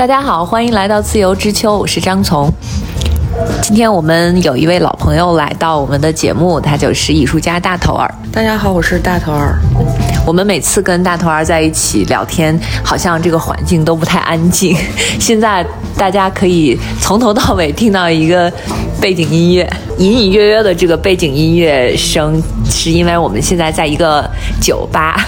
[0.00, 2.50] 大家好，欢迎来到自由之秋，我是张从。
[3.60, 8.10] 今天我们有一位老朋友来到我们的节目，他就是艺术家大头儿。
[8.32, 9.58] 大家好，我是大头儿。
[10.26, 14.74] 我们每次跟大头儿在一起聊天，好像这个环境都不太安静。
[15.20, 15.62] 现在
[15.98, 18.50] 大家可以从头到尾听到一个
[19.02, 24.26] 背景音乐，隐隐约约的这个背景音乐声，是因为我们现在在一个
[24.62, 25.22] 酒吧。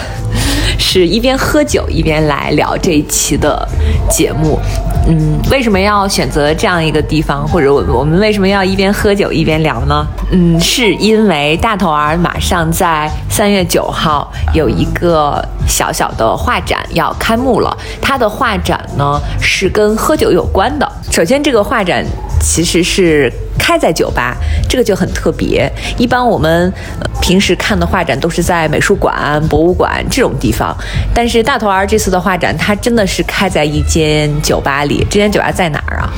[0.84, 3.66] 是一边喝酒一边来聊这一期的
[4.10, 4.58] 节目，
[5.06, 10.04] 嗯，为什么要选择这样一个地方，或者我我们为什么要一边喝酒一边聊呢？
[10.32, 20.92] 嗯，是因为大头儿马上在三月九号有一个小小的画展要开幕了，他的画展呢是跟喝酒有关的。
[21.10, 22.04] 首先，这个画展
[22.40, 23.32] 其实是。
[23.62, 24.36] 开在酒吧，
[24.68, 25.70] 这个就很特别。
[25.96, 26.72] 一般我们
[27.20, 30.76] 平时看的画展都是在美术馆、博物馆这种地方，
[31.14, 35.06] 但是大头儿这次的画展，它真的是开在一间酒吧里。
[35.08, 36.12] 这间酒吧在哪儿啊？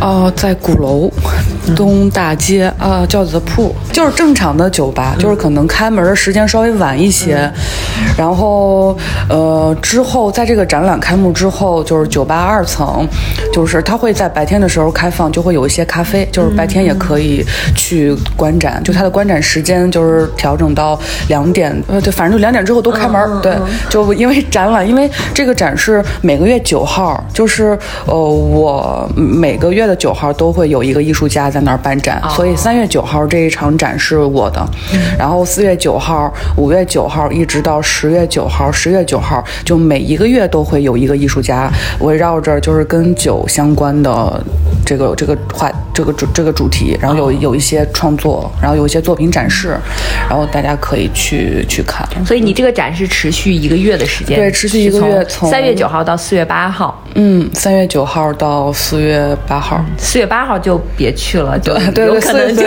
[0.00, 1.08] 哦，在鼓楼
[1.76, 7.48] 东大街啊，轿子铺，就是正常的酒吧，就是可能开门的时间稍微晚一些。
[8.16, 13.06] 然后，呃，之后在这个展览开幕之后，就是酒吧二层，
[13.52, 16.87] 就是它会在白天的时候开放，就会有一些咖啡，就是白天。
[16.88, 17.44] 也可以
[17.76, 23.18] 去观展，就它的观展时间就是调整到两点，呃，对，反正就两点之后都开门。
[23.42, 23.54] 对，
[23.90, 34.66] 就因为展览，因为这个展是每个月九号，就是呃，我每个月的九号都会有一个艺术家在那儿办展，所以三月九号这一场展是我的，
[35.18, 44.42] 然后四月九号、五月九号一直到十月九号，十月九号就每一个月都会有一个艺术家围绕着就是跟酒相关的
[44.84, 46.96] 这个这个话这个主这个主题。
[47.00, 49.76] 然后有有一些创作，然后有一些作品展示，
[50.28, 52.06] 然后大家可以去去看。
[52.24, 57.02] 所以你这个展是持续一个月的时间，对，持续一个月，从三月九号到四月八号。
[57.14, 59.84] 嗯，三月九号到四月八号。
[59.96, 62.62] 四月八号就别去了，就 对有可能就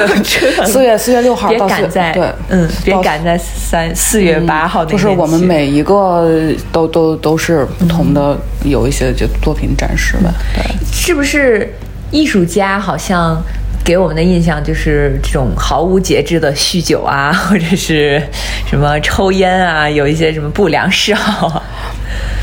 [0.65, 4.85] 四月四月六号别赶在对，嗯，别赶在三四月八号。
[4.85, 6.27] 就是我们每一个
[6.71, 10.33] 都都都是不同的，有一些就作品展示吧。
[10.53, 11.73] 对，是不是
[12.11, 13.41] 艺术家好像？
[13.83, 18.21] 给我们的印象就是这种毫无节制的酗酒啊， 或者是
[18.67, 21.47] 什么抽烟啊，有一些什么不良嗜好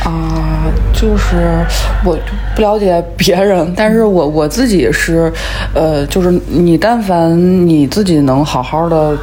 [0.05, 0.45] 啊。
[0.93, 1.65] 就是
[2.05, 2.19] 我
[2.57, 5.33] 不了解别人，但是我我自己是，
[5.73, 9.17] 呃，就是你但凡你自己能好好的。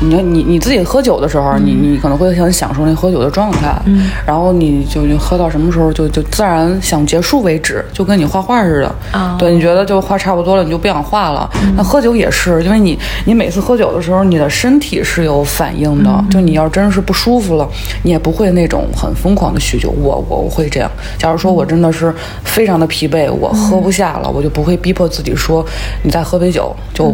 [0.00, 3.80] 你你你自己喝酒的时候，你你可能会很享受那喝酒的状态，
[4.24, 8.94] 然后你就就喝到什么时候就就自然想结束为止，就跟你画画似的。
[9.38, 11.48] 对，你觉得就画差不多了，你就不想画了。
[11.76, 16.24] 那喝酒也是，因为你你每次喝酒的时候，你的身体是有反应的。
[16.30, 17.68] 就你要真是不舒服了，
[18.02, 19.90] 你也不会那种很疯狂的酗酒。
[20.00, 20.90] 我我会这样。
[21.18, 25.64] 假如说我真的是非常的疲惫，我喝不下了，我就不会逼迫自己说
[26.02, 27.12] 你再喝杯酒，就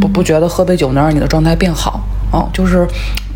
[0.00, 2.00] 不不觉得喝杯酒能让你的状态变好。
[2.34, 2.84] 哦，就是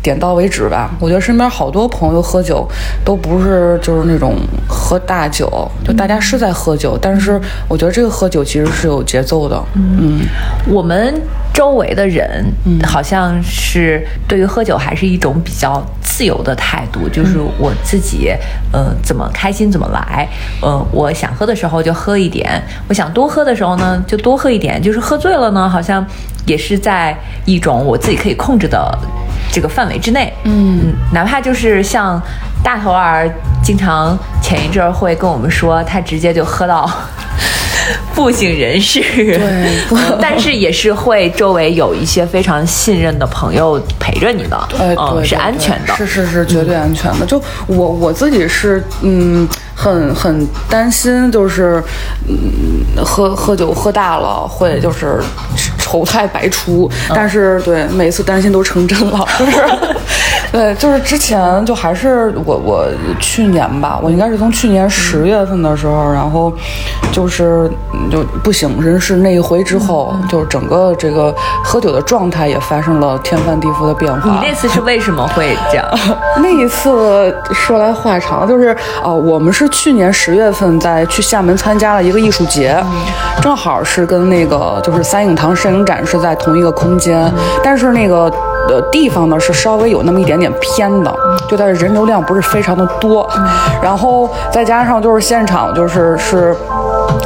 [0.03, 0.91] 点到为止吧。
[0.99, 2.67] 我觉得身边好多朋友喝酒，
[3.05, 4.35] 都不是就是那种
[4.67, 5.49] 喝大酒，
[5.85, 7.39] 就大家是在喝酒，但是
[7.69, 9.57] 我觉得这个喝酒其实是有节奏的。
[9.75, 10.19] 嗯，
[10.67, 11.21] 我们
[11.53, 12.45] 周围的人
[12.83, 18.33] 好像是对于喝酒还是一种比较自由的态度，就是我自己，
[18.73, 20.27] 呃，怎么开心怎么来。
[20.61, 26.05] 呃，我想喝的时候就喝一点，我想多喝的时候呢就多喝一点，就是喝醉了呢好像。
[26.49, 27.15] 也是在
[27.45, 28.97] 一种我自己可以控制的
[29.51, 32.19] 这个范围之内，嗯，哪怕就是像
[32.63, 33.29] 大头儿，
[33.63, 36.89] 经常前一阵儿会跟我们说，他直接就喝到
[38.15, 47.25] 不省人事，对，但是也是会周围有一些非常信任的朋友陪着你的，对，是安全的，是是是绝对安全的。
[47.27, 49.47] 就我我自己是，嗯。
[49.79, 51.81] 很很担心，就是
[52.27, 55.21] 嗯，喝喝酒喝大了会就是
[55.77, 59.63] 丑态百出，但是对每次担心都成真了，就是
[60.51, 62.85] 对，就是之前就还是我我
[63.21, 66.51] 去年吧，我应该是从去年十月份的时候，然后
[67.13, 67.71] 就是
[68.11, 71.33] 就不省人事那一回之后，就是整个这个
[71.63, 74.41] 喝酒的状态也发生了天翻地覆的变化。
[74.41, 75.85] 你那次是为什么会这样？
[76.43, 79.68] 那一次说来话长，就是呃，我们是。
[79.69, 82.75] 去年十月份在去厦门参加了一个艺术节，
[83.41, 87.31] 正好是跟那个就是三影堂摄影展是在同一个空间，
[87.63, 88.29] 但是那个
[88.67, 91.13] 的地方呢是稍微有那么一点点偏的，
[91.47, 93.29] 就它的人流量不是非常的多，
[93.81, 96.55] 然后再加上就是现场就是是。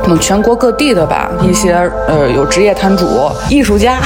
[0.02, 1.74] 可能全国各地的吧，一些
[2.08, 3.06] 呃有职业摊主、
[3.50, 3.98] 艺术家，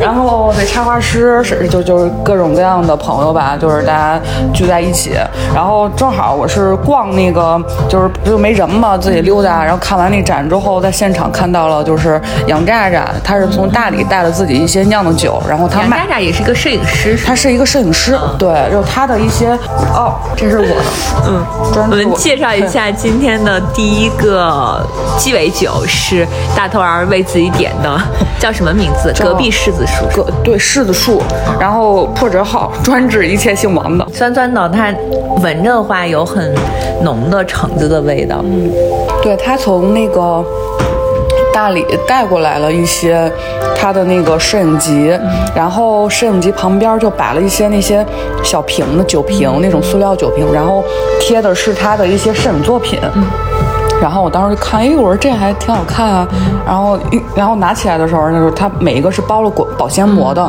[0.00, 4.20] 然后对插画师，是就就是各种各样的朋友吧，就是大家
[4.52, 5.12] 聚在一起。
[5.54, 9.62] 然后正好我是逛那个，就是不就没人嘛，自己溜达。
[9.62, 15.98] 然后看完那展之后，在现场看到了，就是杨炸炸，他是从大理带了自己一些酿的酒，然后他卖。
[15.98, 19.50] 杨炸炸也是一个摄影师，他是一个摄影师，对，就是他的一些
[19.94, 20.82] 哦，这是我的，
[21.26, 24.84] 嗯，专我们介绍一下今天的第一个
[25.16, 26.26] 鸡尾酒是
[26.56, 28.00] 大头儿为自己点的，
[28.38, 29.12] 叫什么名字？
[29.20, 30.04] 隔壁柿子树。
[30.14, 31.22] 隔对柿子树，
[31.58, 34.06] 然后破折号，专治一切姓王的。
[34.12, 34.92] 酸酸的，它
[35.42, 36.54] 闻着的话有很
[37.02, 38.40] 浓的橙子的味道。
[38.44, 38.70] 嗯
[39.22, 40.44] 对他从那个
[41.50, 43.32] 大理带过来了一些
[43.74, 45.18] 他的那个摄影集，
[45.54, 48.04] 然后摄影集旁边就摆了一些那些
[48.42, 50.84] 小瓶的酒瓶，那种塑料酒瓶，然后
[51.18, 53.00] 贴的是他的一些摄影作品。
[54.00, 56.28] 然后我当时就看，哎，我说这还挺好看啊。
[56.66, 60.42] 然后一，然后拿起来的时候，那时候它每一个是包了果保鲜膜的，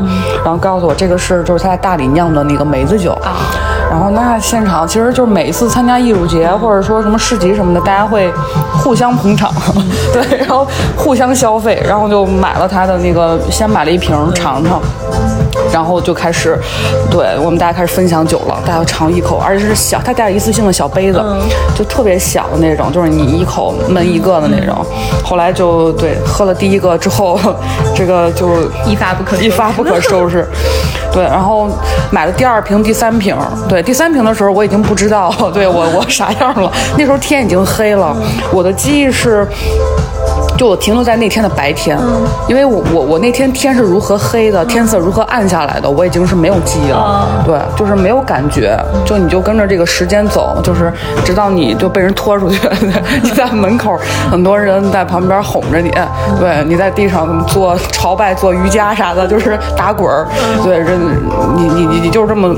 [0.44, 3.18] 然后告诉我这个是就是他在大理酿的那个梅子酒。
[3.90, 8.30] 然后那现场其实就是每一次参加艺术节或者说什么市集什么的，大家会
[8.74, 9.54] 互相捧场，
[10.12, 14.82] 对，然后互相消费，然后就买了他的那个，先买了一瓶尝尝。
[15.72, 16.58] 然后就开始，
[17.10, 21.24] 对我们大家开始分享酒了，大家尝一口，而且是小，他带了一次性的小杯子，
[21.76, 24.86] 就特别小的那种，就是你一口闷一个的那种。
[25.24, 27.40] 后来就对喝了第一个之后，
[27.96, 28.48] 这个就
[28.86, 30.48] 一发不可一发不可收拾。
[31.16, 31.68] 对，然后
[32.12, 33.36] 买了第二瓶、第三瓶。
[33.68, 36.72] 对，第三瓶的时候我已经不知道， 对我我啥样了。
[36.98, 38.16] 那时候天已经黑了，
[38.52, 39.48] 我的记忆是。
[40.58, 41.98] 就我停留在那天的白天，
[42.48, 47.44] 因为我我我那天天是如何黑的，天色如何暗下来的，我已经是没有记忆了。
[47.46, 50.92] 对，就是没有感觉，就你就跟着这个时间走，就是
[51.26, 52.58] 直到你就被人拖出去，
[53.22, 54.00] 你在门口，
[54.32, 55.92] 很多人在旁边哄着你，
[56.40, 60.26] 对，你在地上做朝拜、做瑜伽啥的，就是打滚儿，
[60.64, 60.98] 对，人
[61.56, 62.56] 你你你你就是这么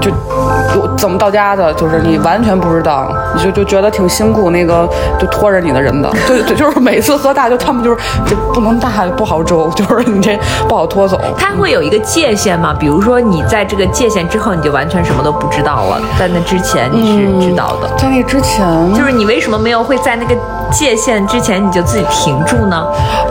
[0.00, 4.88] 就就怎么到家的，就是你完全不知道，你就就觉得挺辛苦，那个
[5.18, 7.96] 就拖着你的人的， 对对，就是每次喝大就他们就是
[8.26, 10.38] 这不能大不好周， 就是你这
[10.68, 11.20] 不好拖走。
[11.36, 12.74] 它会有一个界限吗？
[12.78, 17.88] 比如说你在这个界限之后，你就完全什么都不知道了，在那之前你是知道的。
[17.96, 20.34] 在那之前，就是你为什么没有会在那个
[20.70, 22.84] 界限之前你就自己停住呢？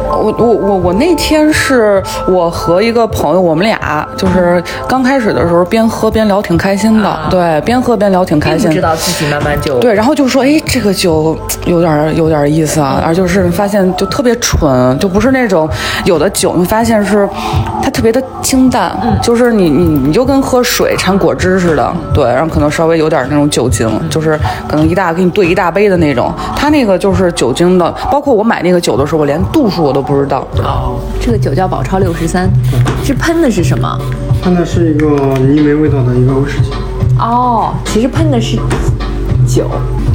[0.09, 7.07] 我我我我那天是我和一个朋友，我们俩就是刚开始的时候边喝边聊，挺开心的。
[7.07, 8.81] 啊对，边喝边聊挺开心知。
[8.81, 15.69] 道自己慢慢就对，然后就说，哎，这个酒有点儿有点儿意思啊，而就是发现就特别纯，就不是那种
[16.05, 17.27] 有的酒，你发现是
[17.81, 32.49] 它特别的清淡，就是你你你就跟喝水掺果汁似的，对，然后可能稍微有点儿那种酒精，就是可能一大给你兑一大杯的那种，它那个就是酒精的，包括我买那个酒的时候，我连度数我都不知道，哦，这个酒叫宝钞六十三，
[33.03, 33.99] 是喷的是什么？
[34.41, 35.07] 喷的是一个
[35.37, 36.71] 泥煤味道的一个威士忌，
[37.19, 38.57] 哦，其实喷的是
[39.47, 39.69] 酒。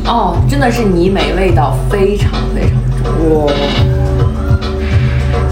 [0.06, 2.70] 哦，真的是泥煤味道，非常非常
[3.04, 3.46] 重。
[3.46, 3.52] 哇，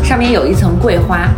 [0.08, 1.28] 上面有一层桂花，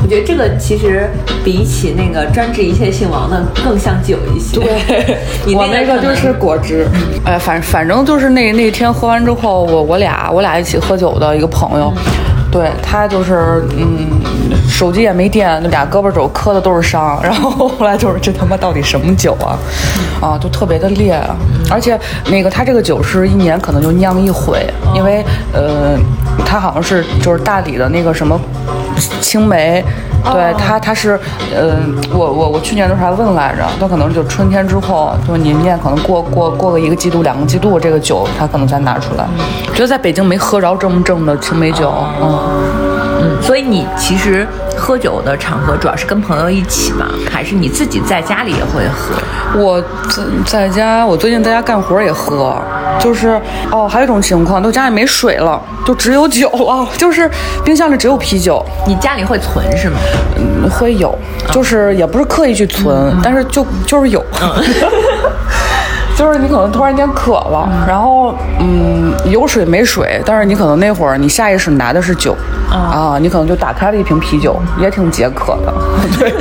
[0.00, 1.10] 我觉得这个其实
[1.42, 4.60] 比起那个专治一切姓王的更像酒一些。
[4.60, 6.86] 对， 你我那个就是果汁，
[7.24, 11.92] 哎，反反正就是那那天喝完之后，我我俩我俩一起喝酒的一个朋友，
[12.52, 14.08] 对他就是嗯，
[14.68, 19.58] 手机也没电，那俩胳膊肘磕的都是伤，然后后来就是这他妈到底什么酒啊？
[20.20, 21.34] 啊，就特别的烈，啊。
[21.68, 21.98] 而且
[22.30, 25.98] 那个他这个酒是一年可能就酿一回，因为呃，
[26.44, 28.38] 他好像是就是大理的那个什么
[29.20, 29.84] 青梅。
[30.22, 31.18] 对他，他是，
[31.56, 39.26] 嗯、我我我去年的时候还问来着，他可能就春天之后，就是明年可能过过过个一个季度、两个季度，这个酒他可能才拿出来。
[39.72, 42.38] 觉得在北京没喝着这么正的青梅酒，嗯，
[43.22, 47.06] 嗯，所以你其实喝酒的场合主要是跟朋友一起吗？
[47.32, 49.58] 还是你自己在家里也会喝？
[49.58, 49.80] 我
[50.10, 52.60] 在在家，我最近在家干活也喝，
[52.98, 57.30] 就是哦，还有一种情况，就家里没水了，就只有酒了， 就是
[57.64, 59.96] 冰箱里只有啤酒，你家里会存是吗？
[60.36, 61.16] 嗯会有，
[61.50, 64.24] 就是也不是刻意去存，但是就就是有。
[66.16, 72.36] 就是你可能突然间渴了，然后嗯有水没水，但是你可能那会儿你下意识拿的是酒，
[72.70, 75.72] 啊，你可能就打开了一瓶啤酒，也挺解渴的。
[76.18, 76.34] 对，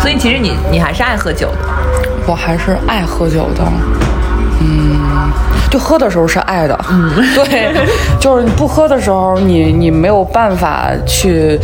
[0.00, 1.68] 所以其实你你还是爱喝酒的。
[2.26, 3.72] 我还是爱喝酒的，嗯，
[5.70, 7.72] 就喝的时候是爱的，嗯，对，
[8.18, 11.58] 就是你不喝的时候，你你没有办法去，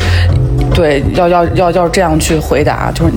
[0.74, 3.12] 对，要要要要这样去回答，就是。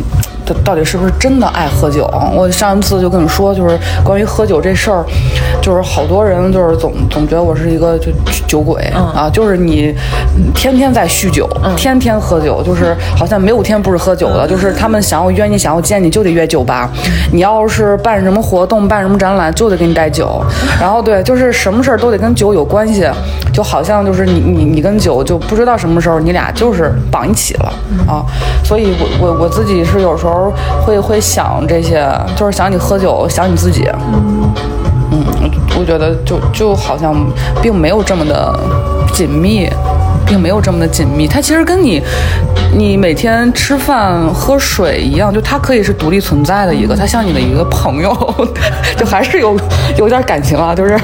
[0.50, 2.10] 到到底是不是真的爱喝酒。
[2.34, 5.06] 我上一次就跟你说，就是关于喝酒这事儿，
[5.62, 8.12] 就是好多人就是总总觉得我是一个就
[8.48, 9.94] 酒鬼、啊，就是你
[10.54, 16.90] 天天在酗酒，天天喝酒，就是好像没有天不是喝酒的，就是他们想要约你，想要见你就得约酒吧，
[17.32, 20.42] 你要是办什么活动、办什么展览，就得给你带酒，
[20.80, 23.06] 然后对，就是什么事儿都得跟酒有关系，
[23.54, 27.74] 就好像就是你你你跟酒就不知道什么时候你俩就是绑一起了
[28.08, 28.24] 啊，
[28.64, 30.39] 所以我我我自己是有时候
[30.86, 33.90] 会会想这些，就是想你喝酒，想你自己，
[35.12, 35.24] 嗯，
[35.78, 37.16] 我觉得就就好像
[37.62, 38.60] 并没有这么的
[39.14, 39.70] 紧密，
[40.30, 41.28] 并没有这么的紧密。
[41.28, 42.02] 它其实跟你
[42.78, 48.16] 你每天吃饭喝水一样，就它可以是独立存在的一个，它像你的一个朋友，
[48.96, 49.60] 就还是有
[49.98, 50.98] 有点感情啊，就是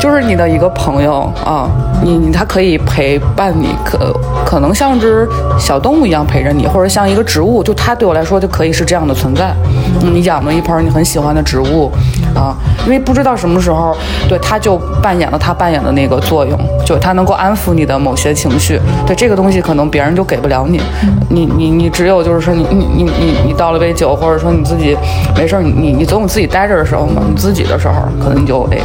[0.00, 1.68] 就是你的一个朋友啊，
[2.02, 4.12] 你你它可以陪伴你，可
[4.44, 9.54] 可能像只小动物一样陪着你，或者像一个植物，就它对我来说就可以是这样的存在。
[10.02, 11.92] 嗯，你养了一盆你很喜欢的植物
[12.34, 13.96] 啊，因为不知道什么时候，
[14.28, 18.80] 对他就扮演了他扮演的那个作用，就他能够安抚你的某些情绪。
[19.06, 20.80] 对这个东西，可能别人就给不了你，
[21.28, 24.96] 你你你只有就是说你你你你你倒了杯酒，或者说你自己
[25.36, 28.78] 没事儿，你你你总有自己待着的时候嘛，你自己的时候，可能你就哎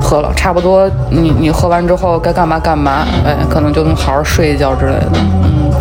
[0.00, 5.10] 喝了，差不多你你喝完之后该干嘛干嘛，哎，可能就能好好睡一觉之类的。
[5.14, 5.72] 嗯，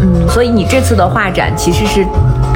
[0.00, 2.06] 嗯，所以你这次的画展其实是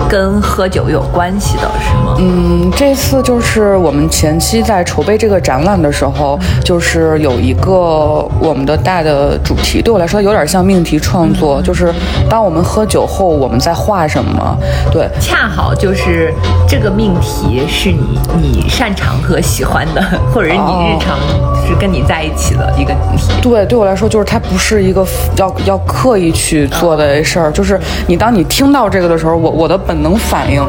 [0.09, 2.17] 跟喝酒有关系的，是吗？
[2.19, 11.93] 嗯，这次就是我们前期在筹备这个展览的时候，就是有一个我们的大的主题，对我来说有点像命题创作，就是
[12.29, 14.57] 当我们喝酒后，我们在画什么？
[14.93, 16.33] 对，恰好就是
[16.69, 21.19] 这个命题是你你擅长和喜欢的，或者是你日常
[21.67, 23.33] 是跟你在一起的一个题。
[23.43, 25.07] 对，对我来说，就是它不是一个
[25.37, 30.65] 要要刻意去做的事儿，就是你当你听到这个的时候，我我的本能反应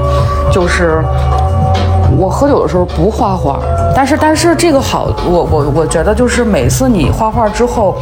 [0.51, 1.04] 就是。
[2.18, 3.60] 我喝酒的时候不画画，
[3.96, 7.96] 但是但是这个好，我我我觉得就是每次你画画之后，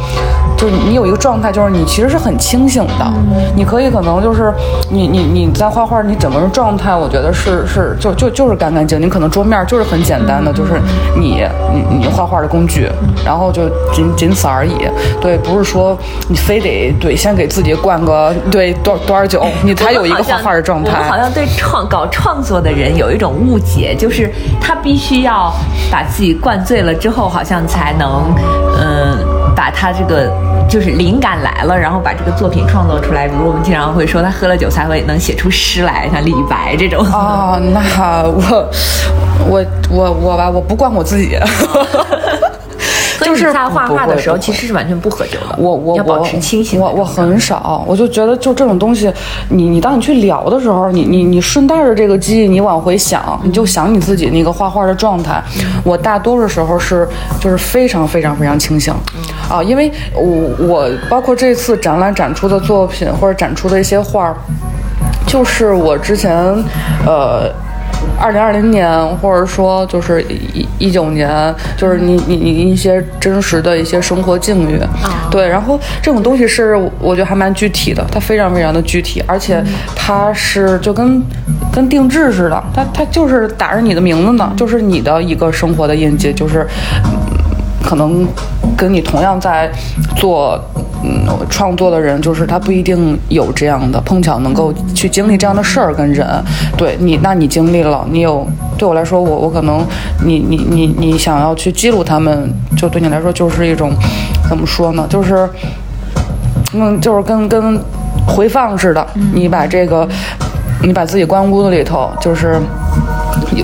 [0.56, 3.12] 就是你有一个状态，就是你其实是很清醒的，
[3.54, 4.52] 你可以可能就是
[4.90, 10.80] 你你你在画画，你整个人状态，我觉得是是就就就是干干净，你可能桌面就是很简单的，就是
[11.14, 11.44] 你
[11.74, 12.90] 你你画画的工具，
[13.24, 14.88] 然后就仅仅此而已，
[15.20, 15.96] 对，不是说
[16.28, 20.90] 你非得对先给自己灌个对多多少酒，你才有一个画画的状态。
[20.92, 25.52] 我们好像对创搞创作的人有一种误解，就是他必须要
[25.90, 28.34] 把自己灌醉了之后，好像才能，
[28.78, 29.18] 嗯，
[29.54, 30.30] 把他这个
[30.68, 33.26] 就是灵感来了，然后把这个作品创作出来。
[33.28, 37.04] 比如我们经常会说，他喝了酒才会能写出诗来，像李白这种。
[37.06, 38.70] 哦，那我
[39.48, 41.38] 我我我吧，我不灌我自己。
[43.36, 45.56] 所以你在画画的时候，其实是完全不喝酒的。
[45.58, 46.80] 我我要保持清醒。
[46.80, 49.12] 我我很少，我就觉得就这种东西，
[49.50, 55.42] 你你当你去聊的时候，你你你顺带着这个记忆，你往回想，你就想你自己那个画画的状态。
[55.84, 57.08] 我大多数时候是
[57.40, 58.94] 就是非常非常非常清醒，
[59.48, 64.36] 啊，因为我我包括这次展览展出的作品或者展出的一些画儿，
[65.26, 66.32] 就是我之前
[67.06, 67.52] 呃。
[68.18, 74.80] 二零二零年，或者说就是一一九年，就是你你你一些真实的一些生活境遇，
[75.30, 79.62] 对，然后这种东西是我觉得还蛮具体的，它非常非常的具体，而且
[79.94, 81.22] 它是就跟
[81.72, 86.66] 跟定制似的，它它就是打着你的名字呢，就是你的一个生活的印记，就是
[87.86, 88.26] 可能
[88.76, 89.70] 跟你同样在
[90.16, 90.60] 做。
[91.04, 96.26] 嗯，创作的人就是他不一定有这样的碰巧能够去经历这样的事儿跟人，
[96.76, 98.44] 对你，那你经历了，你有
[98.76, 99.86] 对我来说，我我可能
[100.24, 103.92] 你你你你想要去记录他们，就对你来说就是一种
[104.48, 105.06] 怎么说呢？
[105.08, 105.48] 就是
[106.72, 107.78] 嗯，就是跟跟
[108.26, 110.08] 回放似的，你把这个
[110.82, 112.58] 你把自己关屋子里头，就是。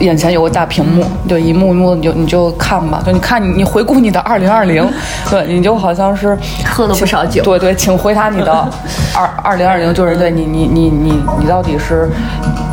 [0.01, 4.87] 眼前有个大屏幕，就一幕一幕，你就你就看吧，就你看你你回顾你的二零二零，
[5.31, 8.53] 对，你就好像是喝了不少酒，对对，请回答你的
[9.15, 12.09] 二二零二零，就是对你你你你你到底是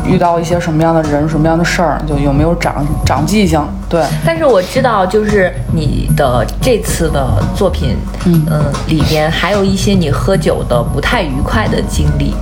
[0.06, 4.02] 遇到一些什么样的人，什么样的事儿，就有没有长长记性，对。
[4.24, 12.34] 但是我知道，就是你的这次的作品，嗯嗯，里边还有一些你喝酒的不太愉快的经历。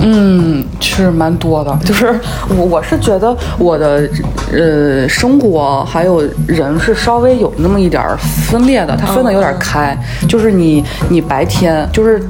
[0.00, 2.14] 嗯，是蛮多的，就是
[2.48, 4.08] 我我是觉得我的
[4.52, 8.16] 呃生活还有人是稍微有那么一点儿
[8.48, 9.96] 分裂的，它分的有点开，
[10.28, 12.22] 就是你你白天就是。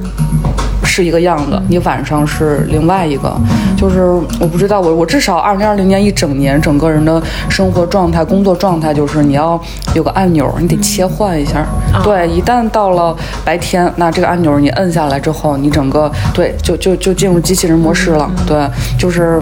[0.95, 3.35] 是一个样子，你晚上是另外一个。
[3.75, 4.03] 就是
[4.39, 9.61] 我不知道，我我至少二零二零年一整年，整个人的生活状态、工作状态，就是你要
[9.93, 11.65] 有个按钮，你得切换一下。
[12.01, 18.31] 对，一旦到了白天，那这个按钮你摁下来之后，你整个对就就就进入机器人模式了。
[18.47, 18.65] 对，
[18.97, 19.41] 就是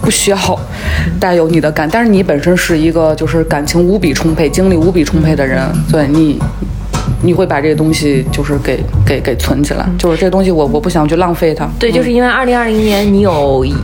[0.00, 0.38] 不需要
[1.18, 6.38] 带有你的感，但是你本身是一个就是感情无比充沛、精力无比充沛的人，对你。
[7.22, 11.68] 你会把这个东西就是给给给存起来，就是这东西我我不想去浪费它。
[11.78, 13.74] 对，就是因为二零二零年你有一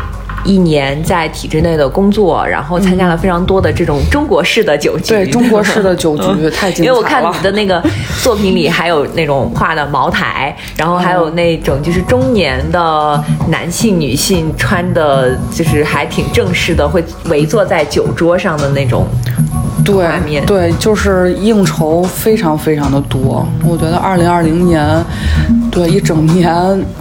[0.44, 5.08] 一年在体制内的工作，然后参加了非常多的这种中国式的酒局。
[5.08, 6.86] 对， 中国式的酒局太精彩了。
[6.86, 7.82] 因为我看你的那个
[8.22, 19.06] 作品里还有那种画的茅台，然后还有那种就是中年的男性、女性穿的，就是还挺正式的，会围坐在酒桌上的那种。
[19.88, 23.46] 对对，就是应酬非常非常的多。
[23.64, 24.86] 我觉得二零二零年，
[25.70, 26.52] 对一整年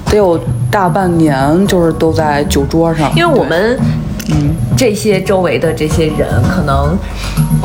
[0.05, 0.39] 得有
[0.71, 3.11] 大半年就是都在酒桌上。
[3.13, 3.77] 因为我们，
[4.31, 6.97] 嗯，这些周围的这些人可能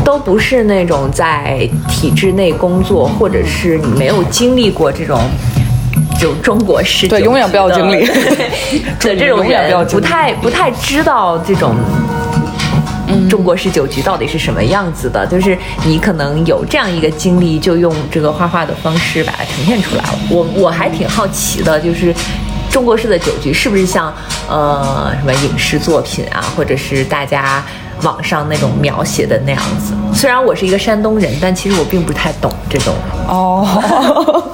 [0.05, 5.21] 都不是那种在体制内工作，或者是你没有经历过这种
[6.19, 8.05] 就中国式对永远不要经历
[8.99, 11.77] 的 这种人，不太不太知道这种。
[13.33, 15.27] 中国式酒局到底是什么样子的？
[15.27, 20.19] 就是你可能有这样一个经历，就用这个画画的方式把它呈现出来了。
[20.29, 22.15] 我我还挺好奇的，就是
[22.71, 24.13] 中国式的酒局是不是像
[24.51, 27.65] 呃什么影视作品啊，或者是大家
[28.03, 29.93] 网上那种描写的那样子？
[30.15, 32.95] 虽然我是一个山东人，但其实我并不太懂这种
[33.29, 33.67] 哦。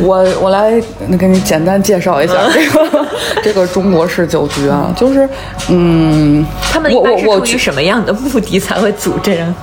[0.00, 0.82] 我我来
[1.18, 3.06] 给你简单介绍一下这个
[3.42, 5.28] 这个中国式酒局啊，就是
[5.68, 9.54] 嗯，他们一般是出于什么样的目的才会组这样？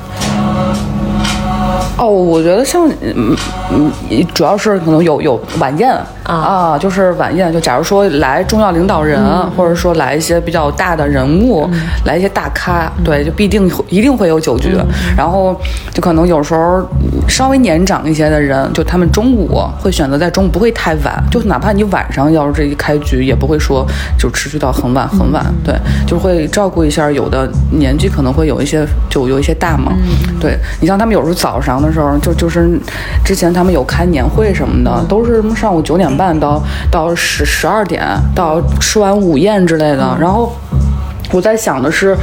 [1.97, 3.35] 哦，我觉得像嗯
[3.71, 3.91] 嗯，
[4.33, 5.93] 主要是可能有有晚宴
[6.29, 9.21] 啊，就是晚宴，就假如说来重要领导人，
[9.57, 11.69] 或者说来一些比较大的人物，
[12.05, 14.77] 来一些大咖，对，就必定一定会有酒局。
[15.17, 15.59] 然后
[15.93, 16.81] 就可能有时候
[17.27, 23.85] 稍微年长一些的人，就他们中午会选择在中午不会太晚，就哪怕你晚上要是这一开局，也不会说
[24.17, 25.75] 就持续到很晚很晚，对，
[26.07, 29.91] 就会照顾一下有的年纪可能会有一些就有一些大嘛，
[30.39, 31.89] 对你像他们有时候早上的。
[31.89, 32.79] 时候就就是
[33.25, 36.61] 之前他们有开年会什么的，都是什么上午九点半到
[36.91, 40.17] 到十十二点到吃完午宴之类的。
[40.19, 40.53] 然后
[41.31, 42.13] 我在想的是。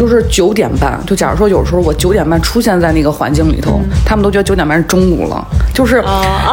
[0.00, 6.02] 就是九点半，就假如说有时候我九点半出现在那个环境里头，他们都觉得九点半是中午了，就是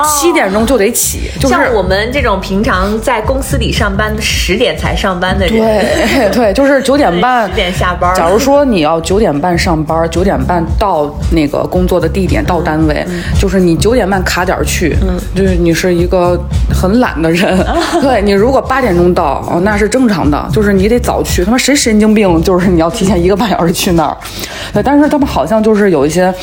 [0.06, 1.32] 七点钟就得起。
[1.40, 8.14] 就像我们这种平常在公司里上班，十点才上班的人，对 对，就是九点半十点下班。
[8.14, 13.06] 假如说你要九点半上班，九点半到那个工作的地点到单位，
[13.40, 14.94] 就是你九点半卡点去，
[15.34, 16.38] 就是你是一个
[16.70, 17.58] 很懒的人。
[18.02, 21.46] 对你如果八点钟到，哦，那是正常的，就是你得早去。
[21.46, 22.42] 他妈谁神经病？
[22.44, 23.18] 就是你要提前。
[23.18, 24.18] 一个半小时去那儿，
[24.74, 26.34] 对，但是他们好像就是有一些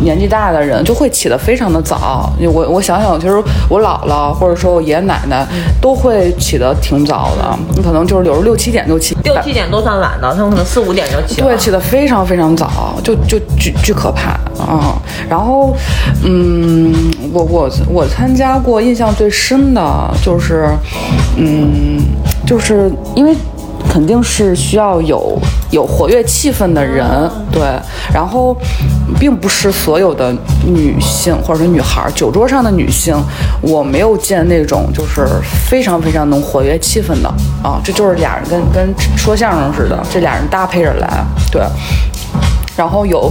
[0.00, 2.32] 年纪大的人就会起得非常的早。
[2.40, 5.46] 我我想想，其实我姥姥或者说我爷爷奶奶
[5.80, 11.42] 都会起得挺早的，你可能就是有时候六七点就起，六七点都算晚的，他们可能四五点就起。
[11.42, 14.30] 对，起得非常非常早，就就巨巨可怕
[14.62, 15.00] 啊。
[15.28, 15.74] 然后，
[16.24, 16.94] 嗯，
[17.32, 19.82] 我我我参加过，印象最深的
[20.22, 20.68] 就是，
[21.36, 22.00] 嗯，
[22.46, 23.34] 就是因为。
[23.96, 27.02] 肯定是需要有有活跃气氛的人，
[27.50, 27.62] 对。
[28.12, 28.54] 然后，
[29.18, 30.30] 并不是所有的
[30.66, 33.16] 女性或者说女孩，酒桌上的女性，
[33.62, 35.26] 我没有见那种就是
[35.66, 37.28] 非常非常能活跃气氛的
[37.62, 37.80] 啊。
[37.82, 41.62] 这就是俩人跟跟说相声似的，这俩人搭配着来，对。
[42.76, 43.30] 然后有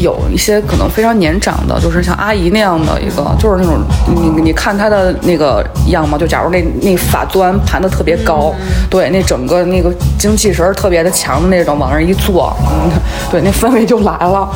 [0.00, 3.80] 有一些可能非常年长的，就是像阿姨那样的一个，就是那种
[4.14, 8.52] 你你看她的那个样貌，就假如那那发端盘的特别高，
[8.90, 12.90] 对，那整个那个精气神特别的强的那种，往那一坐，嗯，
[13.30, 14.48] 对，那氛围就来了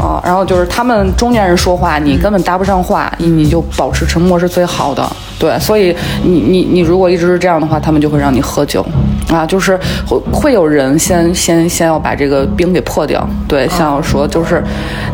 [0.00, 0.20] 啊。
[0.24, 5.06] 然后就是他们中年人说话，你根本搭不上话，你你就保持沉默是最好的。
[5.38, 8.84] 对，所以你你你如果一直是这样的话，他们就会让你喝酒，
[9.28, 13.26] 啊，就是会会有人先先先要把这个冰给破掉。
[13.46, 14.62] 对，像我说就是，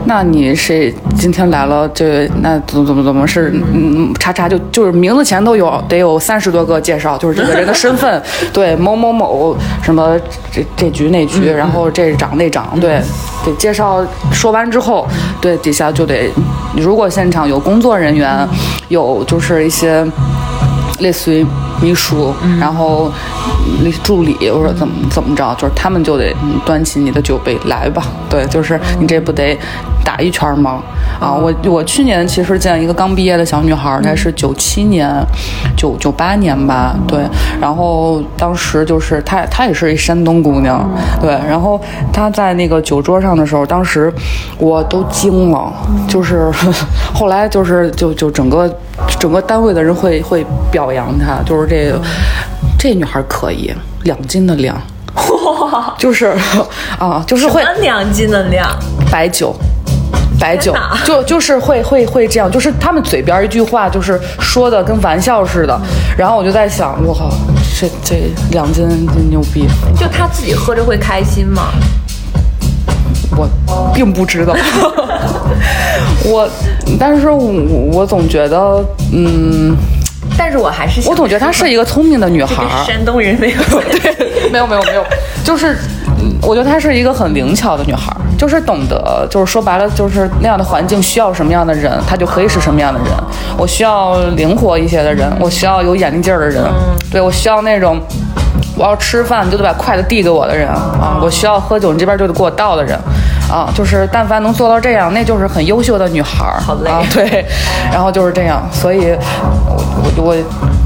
[0.05, 4.13] 那你谁今天来了，这那怎么怎么怎么是嗯。
[4.19, 8.23] 叉叉就就是名字前都有得有三十多个介绍，就是这个人的身份，
[8.53, 10.17] 对某某某什么
[10.53, 13.01] 这这局那局，然后这长那长，对，
[13.45, 15.09] 得介绍说完之后，
[15.41, 16.31] 对底下就得，
[16.77, 18.49] 如果现场有工作人员，
[18.89, 20.07] 有就是一些。
[20.99, 21.45] 类似于
[21.81, 23.11] 秘书，然后
[24.03, 28.03] 助理或者怎么怎么着，就是他们就得嗯端起你的酒杯来吧。
[28.29, 29.57] 对，就是你这不得
[30.05, 30.83] 打一圈吗？
[31.21, 35.09] 啊，我我去年其实见一个刚毕业的小女孩，她是九七年，
[35.77, 37.21] 九九八年吧，对，
[37.61, 40.89] 然后当时就是她她也是一山东姑娘，
[41.21, 41.81] 对，然后
[42.13, 44.13] 她在那个酒桌上的时候，当时
[44.59, 45.73] 我都惊了，
[46.09, 46.51] 就是
[47.15, 48.69] 后来就是就就整个
[49.21, 52.01] 整个单位的人会会表扬她，就是这个
[52.83, 54.77] 这女孩可以，两斤的量，
[55.15, 56.37] 哇，就是
[56.99, 58.69] 啊，就是会两斤的量？
[59.09, 59.55] 白酒。
[60.41, 65.81] 白酒就就是会会会这样，就是他们嘴边一句话，就是说的跟玩笑似的。
[66.19, 67.31] 然后我就在想，我靠，
[67.79, 68.17] 这这
[68.51, 71.69] 两斤真牛逼，就他自己喝着会开心吗？
[73.37, 73.49] 我
[73.95, 74.57] 并不知道。
[76.27, 76.49] 我，
[76.99, 77.53] 但是我
[77.93, 79.77] 我总觉得，嗯，
[80.45, 82.85] 但是我还是我总觉得她是一个聪明的女孩儿。
[82.85, 83.57] 山东人没有。
[84.03, 85.05] 对，没有没有没有，
[85.45, 85.73] 就是，
[86.19, 93.11] 嗯我觉得她是一个很灵巧的女孩儿，就是懂得，就是说白了，就是那样的环境需要什么样的人，她就可以是什么样的人。
[93.57, 96.65] 我需要灵活一些的人，我需要有眼力劲儿的人，
[97.09, 98.03] 对我需要那种。
[98.83, 101.21] 我要吃饭，你就得把筷子递给我的人啊！
[101.23, 102.99] 我需要喝酒，你这边就得给我倒的人，
[103.49, 106.59] 啊，就是但凡能做到这样，那就是很优秀的女孩儿。
[106.61, 107.47] 好累啊，对，
[107.93, 109.17] 然后就是这样，所以
[109.71, 110.35] 我我我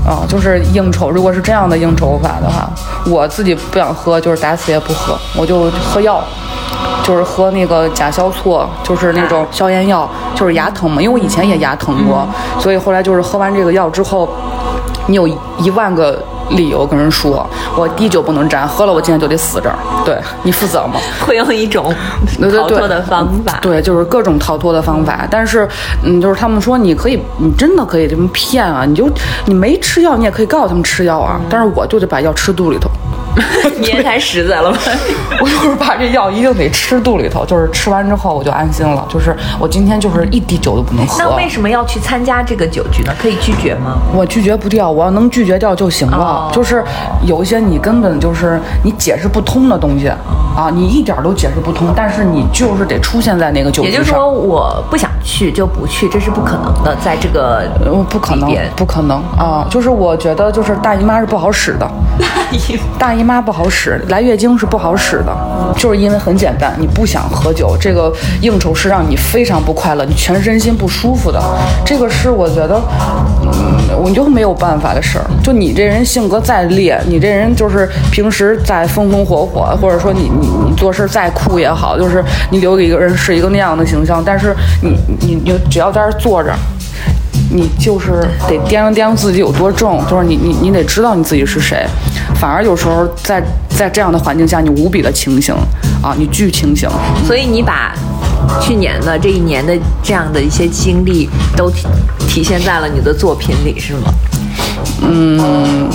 [0.07, 2.69] 啊，就是应酬，如果是这样的应酬法的话，
[3.07, 6.23] 我自己不想喝，就是打死也不喝，我就喝药。
[7.03, 11.01] 就是喝那个甲硝唑，就是那种消炎药，就是牙疼嘛。
[11.01, 12.27] 因为我以前也牙疼过，
[12.59, 14.29] 所以后来就是喝完这个药之后，
[15.07, 15.27] 你有
[15.59, 19.77] 一万个理由跟人说，我滴酒不能沾，喝了我今天就得死这儿。
[20.05, 21.01] 对你负责吗？
[21.27, 21.95] 会用一种
[22.41, 23.59] 逃脱的方法。
[23.61, 25.27] 对，就是各种逃脱的方法。
[25.31, 25.69] 但是，
[26.05, 28.85] 嗯，就是他们说你可以，你真的可以这么骗啊！
[28.85, 29.09] 你就
[29.47, 31.41] 你没吃药，你也可以告诉他们吃药啊。
[31.49, 32.89] 但是我就得把药吃肚里头，
[33.79, 34.79] 你也太实在了吧？
[35.41, 39.07] 我就是把这药一定得吃肚里头，就是吃完之后我就安心了。
[39.09, 41.17] 就是我今天就是一滴酒都不能喝。
[41.19, 43.13] 那为什么要去参加这个酒局呢？
[43.21, 43.99] 可以拒绝吗？
[44.15, 46.17] 我拒绝不掉，我要能拒绝掉就行了。
[46.17, 46.83] 哦就是
[47.27, 53.93] 有一些你根本就是你解释不通的东西啊，你一点都解释不通，但是你就是得出现在那个酒局上。
[53.93, 56.97] 也就是说，我不想去就不去，这是不可能的。
[57.05, 59.67] 在这个呃，不可能不可能啊！
[59.71, 61.91] 就是我觉得，就是大姨妈是不好使的，
[62.99, 65.37] 大姨妈不好使，来月经是不好使的，
[65.77, 71.43] 就是因为很简单，你不想喝酒，这个应酬是让你非常不快乐，你全身心不舒服的，
[71.85, 72.81] 这个是我觉得，
[73.43, 75.25] 嗯，我就没有办法的事儿。
[75.43, 86.55] 就你这人性格再烈，你这人就是平时再风风火火，或者说你你你做事再酷也好，就是你留给一个人是一个那样的形象，但是你你你只要在这坐着。
[87.51, 91.87] 你就是得掂量掂量自己有多重，就是你你你得知道你自己是谁。
[92.41, 95.55] 反而有时候在在这样的环境下，你无比的清醒
[96.03, 96.89] 啊，你巨清醒。
[97.25, 97.95] 所以你把
[98.61, 101.87] 去年的这一年的这样的一些经历都体
[102.29, 104.13] 体现在了你的作品里，是吗？
[105.03, 105.89] 嗯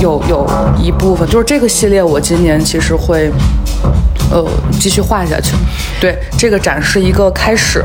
[0.00, 0.46] 有有
[0.80, 3.30] 一部分就是这个系列，我今年其实会。
[4.30, 5.54] 呃，继续画下去，
[6.00, 7.84] 对这个展示一个开始，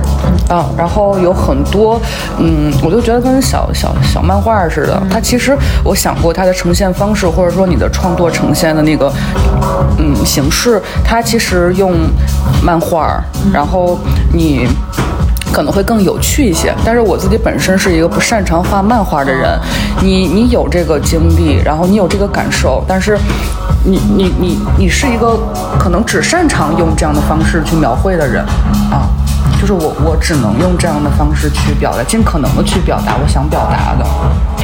[0.50, 2.02] 啊，然后有很多，
[2.40, 5.02] 嗯，我就觉得跟小小小漫画似的。
[5.10, 9.12] 它其实我想过它的呈现方式，或者说你的创作呈现的那个，
[9.98, 11.94] 嗯，形式，它其实用
[12.64, 14.00] 漫画，然后
[14.34, 14.68] 你。
[15.54, 19.60] 可能会更有趣一些，但是我自己本身是一个不擅长画漫画的人，
[20.02, 23.18] 你你有这个经历，然后你有这个感受，但是
[23.84, 25.40] 你你你你是一个
[25.80, 28.44] 可能只擅长用这样的方式去描绘的人
[28.92, 29.10] 啊，
[29.60, 34.06] 就是我我只能用这样的方式去表达，尽可能的去表达我想表达的。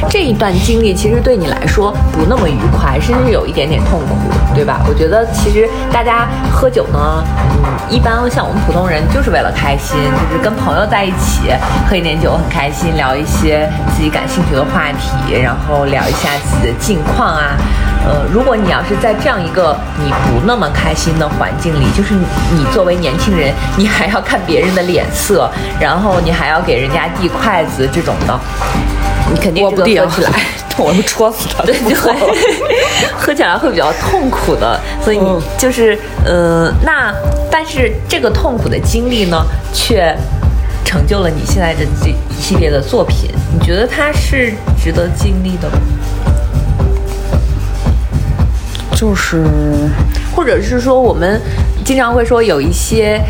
[0.08, 4.80] 这一段经历其实对你来说不那么愉快，甚至有一点点痛苦，对吧？
[4.86, 9.98] 我觉得其实大家喝酒呢，嗯，一般像我们普通人就是为了开心，
[10.30, 11.50] 就是跟朋友在一起
[11.90, 17.58] 喝一点酒很开心，聊一些自己感兴趣的话题，然后聊一下自己的近况啊。
[18.04, 22.24] 呃，如果你要是在这样一个你不那么开心的环境里，就是你
[22.56, 28.38] 你作为年轻人，你还要看别人的脸色，然后你还要给人家递筷子这种的，
[29.32, 30.40] 你肯定不递啊喝起来。，
[30.78, 31.64] 我就戳死他。
[31.64, 32.14] 对，就会
[33.18, 35.20] 喝起来会比较痛苦的，所以
[35.58, 37.12] 就是呃，那
[37.50, 40.16] 但是这个痛苦的经历呢，却
[40.84, 43.30] 成就了你现在的这一系列的作品。
[43.52, 45.78] 你觉得它是值得经历的吗？
[48.98, 49.44] 就是
[50.34, 51.40] 或者是说，我们
[51.84, 53.20] 经常会说有一些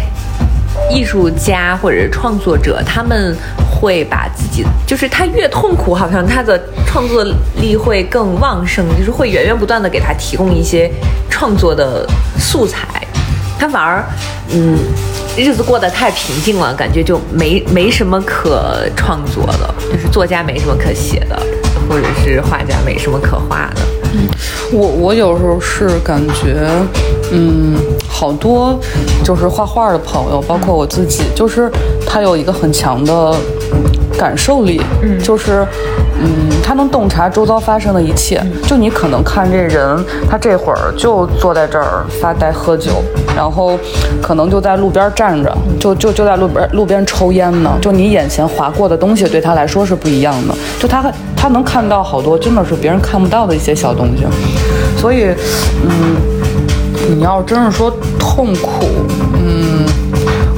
[0.91, 3.37] 艺术家或者是创作者，他们
[3.71, 7.23] 会把自己，就是他越痛苦，好像他的创作
[7.61, 10.91] 力会更旺盛，就是会源源不断的给他提供一些
[11.29, 12.89] 创作的素材。
[13.59, 14.03] 他反而，
[14.51, 14.79] 嗯，
[15.37, 21.39] 日子过得太平静了，感觉就没没什么可创作的，就是作家没什么可写的，
[21.89, 23.83] 或者是画家没什么可画的。
[24.73, 26.67] 我我有时候是感觉，
[27.33, 27.75] 嗯，
[28.09, 28.79] 好多
[29.23, 31.71] 就是画画的朋友，包括我自己，就是
[32.07, 33.35] 他有一个很强的
[34.19, 35.65] 感受力，嗯，就是，
[36.21, 38.45] 嗯，他能洞察周遭发生的一切。
[38.67, 43.03] 就你可能看这人，他这会儿就坐在这儿发呆喝酒，
[43.37, 43.79] 然后
[44.21, 47.71] 可能就在路边站着，就就就在路边路边抽烟呢。
[47.81, 50.55] 就你眼前划过的东西，对他来说是不一样的。
[50.81, 54.25] 就他他能看到好多真的是别人看不到的一些小东西，
[55.01, 55.29] 所以，
[55.85, 56.17] 嗯，
[57.17, 58.87] 你要真是说痛苦，
[59.35, 59.68] 嗯，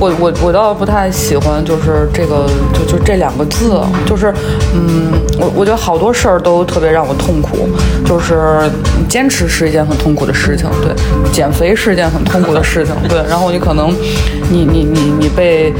[0.01, 4.33] 我我我倒不太喜欢，就是这个就就这两个字，就是，
[4.75, 7.69] 嗯，我我觉得好多事儿都特别让我痛苦，
[8.05, 8.63] 就是
[9.09, 10.95] 坚持是一件很痛苦的事情，对，
[11.31, 13.95] 减肥是一件很痛苦的事情，对，然后你可能，
[14.51, 15.73] 你你你你被。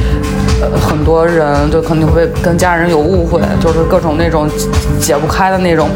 [0.63, 4.47] 呃，很多人就可能会跟家人有误会，就是各种那种
[5.01, 5.89] 解不开的那种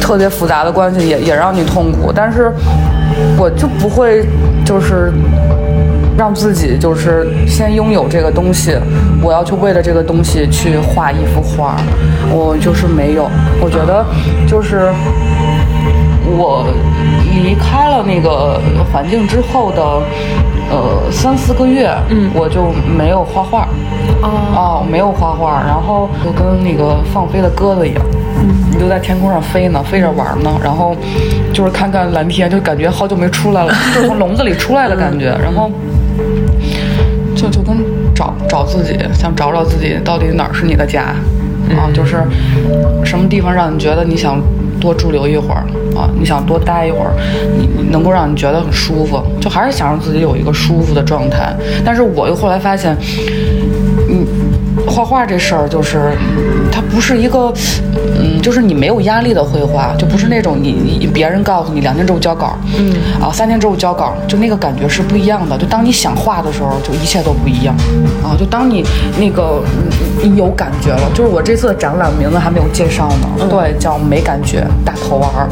[0.00, 2.10] 特别复杂的关系，也也让你痛苦。
[2.12, 2.52] 但是
[3.38, 4.26] 我就不会，
[4.66, 5.12] 就是
[6.16, 8.76] 让自己就是先拥有这个东西，
[9.22, 11.76] 我要去为了这个东西去画一幅画，
[12.30, 13.28] 我就是没有。
[13.60, 14.04] 我觉得
[14.46, 14.92] 就是
[16.36, 16.66] 我
[17.42, 18.60] 离开了那个
[18.92, 20.02] 环境之后的。
[20.70, 23.68] 呃，三四个月，嗯，我就没有画画，
[24.22, 28.02] 哦，哦，没有画画，然后就跟那个放飞的鸽子一样，
[28.40, 30.96] 嗯，你就在天空上飞呢，飞着玩呢，然后
[31.52, 35.70] 就是看看蓝天，就感觉好久没出来了，就是从笼子里出来的感觉，然后
[37.44, 37.76] 就就跟
[38.14, 41.14] 找找自己，想找找自己到底哪儿是你的家，
[41.76, 42.22] 啊，就是
[43.04, 44.40] 什么地方让你觉得你想。
[44.80, 45.64] 多驻留一会儿
[45.96, 46.10] 啊！
[46.18, 47.14] 你想多待一会儿，
[47.56, 51.56] 你你能够让你觉得很舒服，就还是想让自己有一个舒服的状态。
[51.82, 53.83] 但是我又后来发现，嗯，
[55.04, 56.12] 画画这事儿就是，
[56.72, 57.52] 它不是一个，
[58.18, 65.58] 嗯，就是你没有压力的绘画，就不是那种你你别人告诉你两天之后交稿，嗯，啊，三天之后交稿，就那个感觉是不一样的。
[65.58, 67.74] 就当你想画的时候，就一切都不一样，
[68.22, 68.82] 啊，就当你
[69.18, 69.62] 那个。
[70.22, 75.48] 你有感觉了，就是我这次的展览名字还没有介绍呢，对，叫没感觉大头娃儿，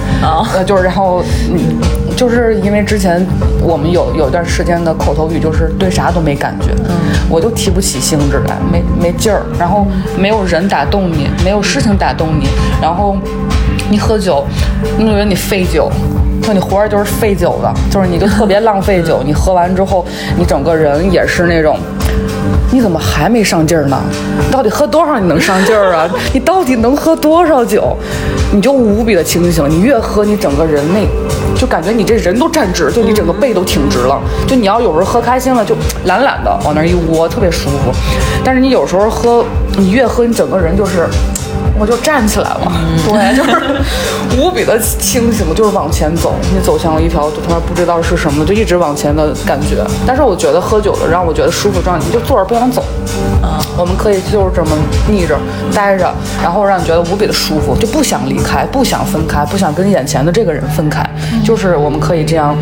[0.54, 1.76] 呃，就是然后，嗯，
[2.22, 3.20] 就是因为之前
[3.60, 6.94] 我们有有一段时间的口头语就是对啥都没感觉，嗯，
[7.28, 9.84] 我就提不起兴致来，没没劲儿，然后
[10.16, 12.46] 没有人打动你，没有事情打动你，
[12.80, 13.16] 然后
[13.90, 14.44] 你喝酒，
[14.96, 15.90] 你以为你废酒，
[16.44, 20.06] 说你活着就是废酒的，就是你就特别浪费酒，你喝完之后，
[20.38, 21.76] 你整个人也是那种。
[22.70, 24.00] 你怎么还没上劲儿呢？
[24.50, 26.08] 到底喝多少你能上劲儿啊？
[26.32, 27.96] 你到底能喝多少酒？
[28.52, 29.68] 你就无比的清醒。
[29.68, 31.00] 你越喝，你整个人那，
[31.62, 34.20] 就感觉你这人都站直，就你整个背都挺直了。
[34.48, 37.92] 就你要有时候喝开心了，就懒懒的往那一窝，特别舒服。
[38.44, 39.44] 但是你有时候喝，
[39.78, 41.06] 你越喝，你整个人就是。
[41.78, 42.72] 我就站起来了，
[43.08, 43.80] 对，就是
[44.38, 49.84] 无比的清醒， 就是往前走，你走向了一条他妈不知道是什么，就一直往前的感觉。
[50.06, 52.84] 但是我觉得喝酒的让我觉得舒服状态，你就坐着不想走，
[53.42, 54.70] 啊，我们可以就是这么
[55.08, 55.36] 逆着
[55.74, 61.04] 待着，然后让你觉得无比的舒服，就不想离开，不想分开，不想跟眼前的这个人分开，
[61.44, 62.56] 就是我们可以这样。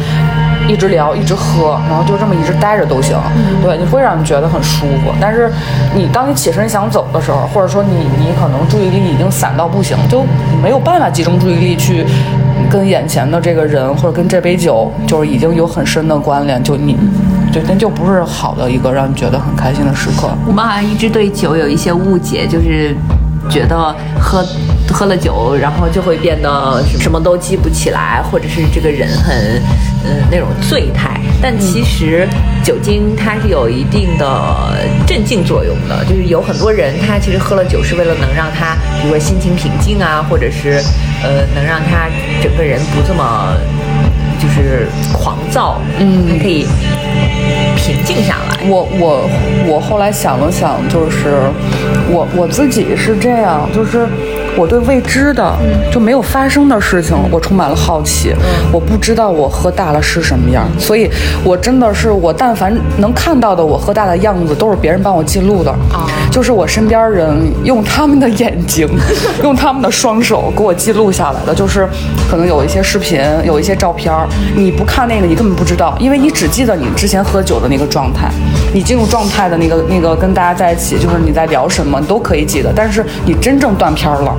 [0.71, 3.19] 一直聊，一直喝，然后就这么一直待着都行。
[3.61, 5.13] 对，你会让你觉得很舒服。
[5.21, 5.51] 但是
[5.95, 10.25] 你当你起身想走的时候，或者说你你可能注意力已经散到不行，就
[10.63, 12.07] 没有办法集中注意力去
[12.71, 16.63] 跟眼前的这个人或者跟这杯酒，就是已经有很深的关联。
[16.63, 16.97] 就你，
[17.53, 20.29] 就那就不是好的一个让你觉得很开心的时刻。
[20.47, 22.95] 我们好像一直对酒有一些误解，就是
[23.51, 23.77] 觉得
[24.21, 24.45] 喝。
[24.93, 29.63] 喝了酒，然后就会变得什么都记不起来，或者是这个人很，
[30.05, 31.19] 嗯，那种醉态。
[31.43, 32.29] 但其实
[32.63, 34.27] 酒精它是有一定的
[35.07, 40.83] 镇静作用的，就是有很多人他其实喝了酒是为了能让他，比如说心情平静啊，或者是，
[41.23, 42.09] 呃，能让他
[42.43, 43.55] 整个人不这么
[44.39, 46.67] 就是狂躁，嗯，可以
[47.75, 48.59] 平静下来。
[48.69, 49.31] 我我
[49.67, 51.41] 我后来想了想，就是
[52.11, 54.07] 我我自己是这样，就是。
[54.57, 55.57] 我对未知的
[55.91, 58.35] 就没有发生的事情，我充满了好奇。
[58.73, 61.11] 我不知道我喝大了是什么样，所以
[61.43, 65.75] 我真的是我但凡能看到的我喝大的样子，都是别人帮我记录的。
[66.31, 67.35] 就是我身边人
[67.65, 68.89] 用他们的眼睛，
[69.43, 71.55] 用他们的双手给我记录下来的。
[71.55, 71.89] 就是
[72.31, 78.31] 可能有一些视频，有一些照片儿，你不看那个，你根本不知道，因为你只记得你之前喝酒的那个状态，
[78.73, 82.73] 你进入状态的那个那个跟大家在一起，就是你在聊什么，你都可以记得。
[82.75, 84.35] 但是你真正断片儿了，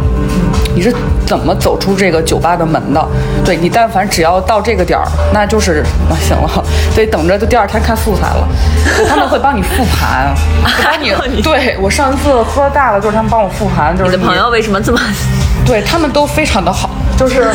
[0.74, 0.94] 你是
[1.26, 3.08] 怎么走出这个酒吧的门的？
[3.44, 6.64] 对你，但凡只要到这个点儿，那就是那行了，
[6.96, 8.48] 得等着就第二天看素材了。
[9.08, 10.34] 他们会帮你复盘，
[10.84, 11.12] 帮你。
[11.44, 15.00] 对我上一次喝大了，就是他们帮我复盘，就是你的朋友为什么这么？
[15.66, 17.52] 对他们都非常的好，就是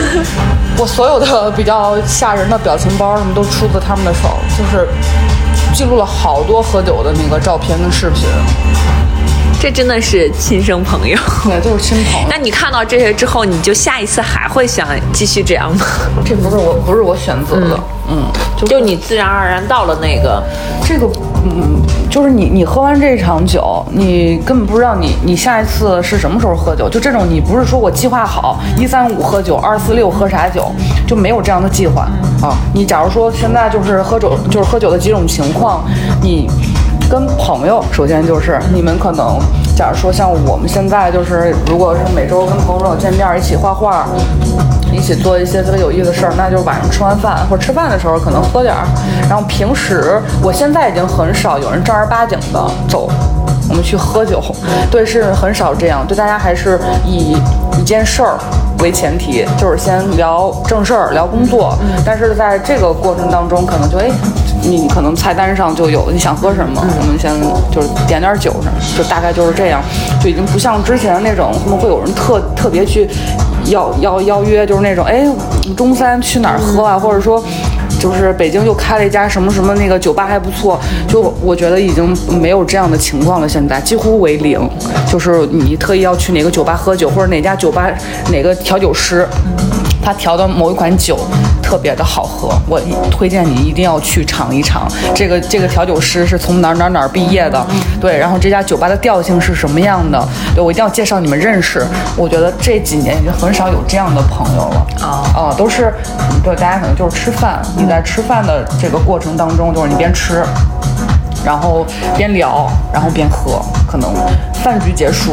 [0.77, 4.87] 我所有的比较吓人的表情包，什么都出自他们的手，就是
[5.75, 8.29] 记录了好多喝酒的那个照片跟视频。
[9.67, 12.29] 这真的是亲生朋友，对，就是亲朋友。
[12.31, 15.85] 那你看到这些之后，你就下一次还会想继续这样吗？
[16.25, 18.31] 这不是我，不是我选择的，嗯，
[18.65, 20.41] 就你自然而然到了那个，
[20.85, 21.11] 这个，
[21.43, 26.89] 嗯，就是你你喝完这场酒，你根本不知道你你下一次是什么时候喝酒。
[26.89, 30.71] 就这种，你不是说我计划好一三五喝酒，二四六喝啥酒，
[31.09, 32.03] 就没有这样的计划
[32.41, 32.55] 啊。
[32.73, 35.85] 你假如说现在就是喝酒，就是喝酒的几种情况，
[36.23, 36.49] 你。
[37.09, 39.39] 跟朋友，首先就是你们可能，
[39.77, 44.07] 假如说像我们现在就是，如果是每周跟朋友见面一起画画，
[44.93, 48.85] 一起做一些特别有意思的事儿，那就是晚上吃完饭或者吃饭的时候可能喝点儿。
[49.29, 53.09] 然后平时，我现在已经很少有人正儿八经的走，
[53.69, 54.43] 我们去喝酒，
[54.91, 56.05] 对，是很少这样。
[56.07, 57.37] 对大家还是以
[57.79, 58.39] 一件事儿
[58.81, 61.77] 为前提，就是先聊正事儿，聊工作。
[62.05, 64.11] 但是在这个过程当中，可能就哎。
[64.69, 67.31] 你可能菜单上就有你想喝什么，我们先
[67.71, 69.81] 就是点点酒什么，就大概就是这样，
[70.21, 73.09] 就已经不像之前那种他们会有人特特别去
[73.67, 75.25] 邀邀邀约，就是那种哎
[75.77, 77.41] 中三去哪儿喝啊，或者说
[77.99, 80.79] 就是北京又开了一家什么什么那个酒吧还不错，
[81.09, 84.69] 就我觉得已经没有这样的情况了，现在几乎为零，
[85.11, 87.91] 就是你特意要去哪个酒吧喝酒，或者哪家酒吧
[88.31, 89.27] 哪个调酒师。
[90.03, 91.19] 他调的某一款酒
[91.67, 94.87] 特别的好喝，我推荐你一定要去尝一尝。
[95.13, 97.67] 这个这个调酒师是从哪儿哪儿哪儿毕业的？
[98.01, 100.25] 对，然后这家酒吧的调性是什么样的？
[100.55, 101.85] 对我一定要介绍你们认识。
[102.17, 105.93] 我觉得这几年已经很少有这样的朋友了啊啊，都是
[106.45, 110.45] 对大家可能就是吃饭，你在吃饭的这个过程当中，就是你边吃，
[111.45, 111.85] 然后
[112.17, 114.15] 边聊，然后边喝，可能
[114.63, 115.33] 饭局结束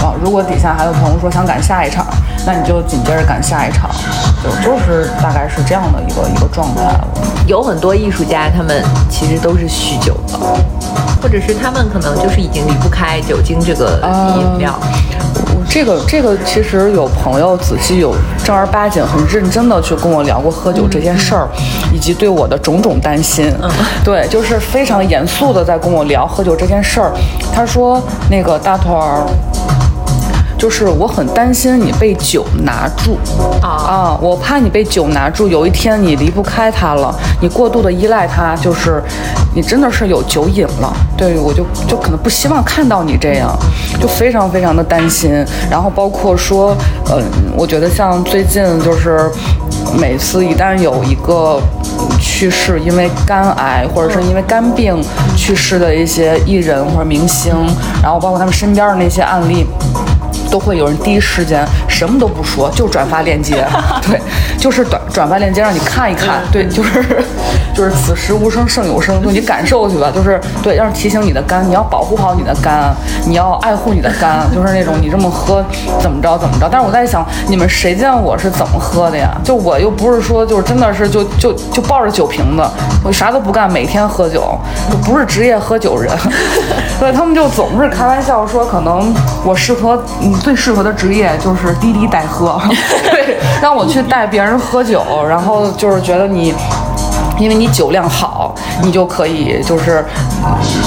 [0.00, 2.04] 啊，如果底下还有朋友说想赶下一场。
[2.46, 3.90] 那你就紧接着赶下一场，
[4.42, 6.98] 就就是大概是这样的一个一个状态。
[7.46, 10.38] 有很多艺术家，他们其实都是酗酒的，
[11.22, 14.00] 或者是他们可能就是已经离不开酒精这个
[14.36, 14.78] 饮料。
[15.68, 21.48] 这个这个其实有朋友仔细有正儿八经、很认真的去跟我聊过喝酒这件事儿，
[21.92, 23.52] 以及对我的种种担心。
[24.04, 27.12] 对，就是非常严肃的在跟我聊喝酒这件事儿。
[27.54, 29.26] 他说：“那个大头儿。”
[30.58, 33.16] 就是我很担心你被酒拿住
[33.62, 34.18] 啊啊！
[34.20, 39.00] 我怕你被酒拿住，有一天你离不开它了，你过度的依赖它，就是
[39.54, 40.92] 你真的是有酒瘾了。
[41.16, 43.56] 对我就就可能不希望看到你这样，
[44.00, 45.32] 就非常非常的担心。
[45.70, 46.76] 然后包括说，
[47.10, 47.22] 嗯，
[47.56, 49.30] 我觉得像最近就是
[49.96, 51.60] 每次一旦有一个
[52.20, 55.00] 去世，因为肝癌或者是因为肝病
[55.36, 57.54] 去世的一些艺人或者明星，
[58.02, 59.64] 然后包括他们身边的那些案例。
[60.50, 63.66] 都会有人第一时间什么都不说，就转发链接，
[64.02, 64.20] 对，
[64.58, 67.04] 就是转转发链接让你看一看，对，就是
[67.74, 72.94] 就是此时无声胜有声，就你感受去吧，就是对，要是提醒你的肝，你要保护好你的肝，
[73.26, 75.64] 你要爱护你的肝， 就是那种你这么喝
[76.00, 76.68] 怎么着怎么着。
[76.70, 79.30] 但是我在想，你们谁见我是怎么喝的呀？
[79.44, 82.62] 就我又不是说就是真的是就就就抱着酒瓶子，
[83.04, 84.58] 我啥都不干，每天喝酒，
[84.90, 86.12] 就不是职业喝酒人。
[86.98, 90.02] 对他们就总是开玩笑说，可能我适合。
[90.38, 92.60] 最适合的职业就是滴滴代喝，
[93.10, 96.54] 对，让我去带别人喝酒，然后就是觉得你。
[97.38, 100.04] 因为你酒量好，你就可以就是，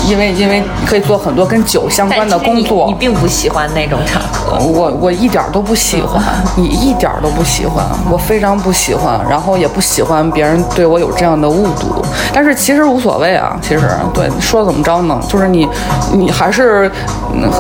[0.08, 2.88] 因为因为可以做很多跟酒相关的工作。
[2.88, 4.58] 你并不喜欢那种场合。
[4.60, 6.22] 我我一点都不喜欢，
[6.56, 12.04] 你一点都不喜欢，我非常不喜欢，然后也不喜欢别人对我有这样的误读。
[12.34, 15.20] 但是其实无所谓啊，其实对说怎么着呢？
[15.28, 15.68] 就是你
[16.14, 16.92] 你还是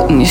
[0.08, 0.28] 你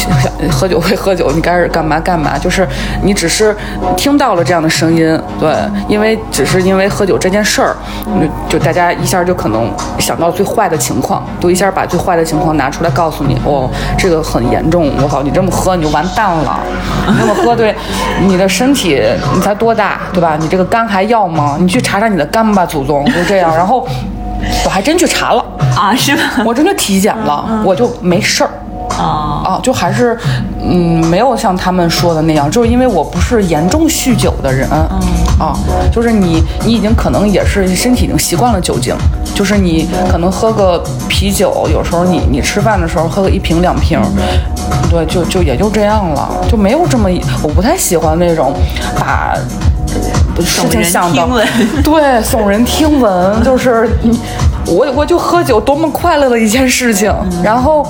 [0.51, 2.39] 喝酒会喝酒，你该是干嘛干嘛。
[2.39, 2.67] 就是
[3.03, 3.57] 你只是
[3.97, 5.55] 听到了这样的声音，对，
[5.89, 7.77] 因为只是因为喝酒这件事儿，
[8.51, 16.59] 就大家一下就可能想到最坏的情况，都一下把最坏的情况拿出来告诉你，哦，这个很严重，我靠，你这么喝你就完蛋了，
[17.09, 17.73] 你这么喝对
[18.27, 19.01] 你的身体，
[19.33, 20.37] 你才多大，对吧？
[20.41, 21.57] 你这个肝还要吗？
[21.61, 23.57] 你去查查你的肝吧，祖宗，就这样。
[23.57, 23.87] 然后
[24.65, 25.45] 我还真去查了，
[25.77, 26.23] 啊，是吗？
[26.45, 28.51] 我真的体检了，我就没事儿。
[29.01, 30.17] 啊，啊，就还是，
[30.63, 34.69] 嗯，没有像他们说的那样，就是因为我不是严重酗酒的人，
[35.39, 35.57] 啊，
[35.91, 38.95] 就是你，你已经可能也是身体已经习惯了酒精，
[39.35, 43.99] 就是你可能喝个啤酒，有时候你你吃饭的时候喝个一瓶两瓶，
[44.91, 47.09] 对，就就也就这样了，就没有这么，
[47.43, 48.53] 我不太喜欢那种
[48.99, 49.35] 把。
[49.35, 49.41] 呃
[50.43, 51.45] 事情想的
[51.85, 54.19] 对，耸人听闻，就是你，
[54.67, 57.85] 我我就喝酒，多么快乐的一件事情，然后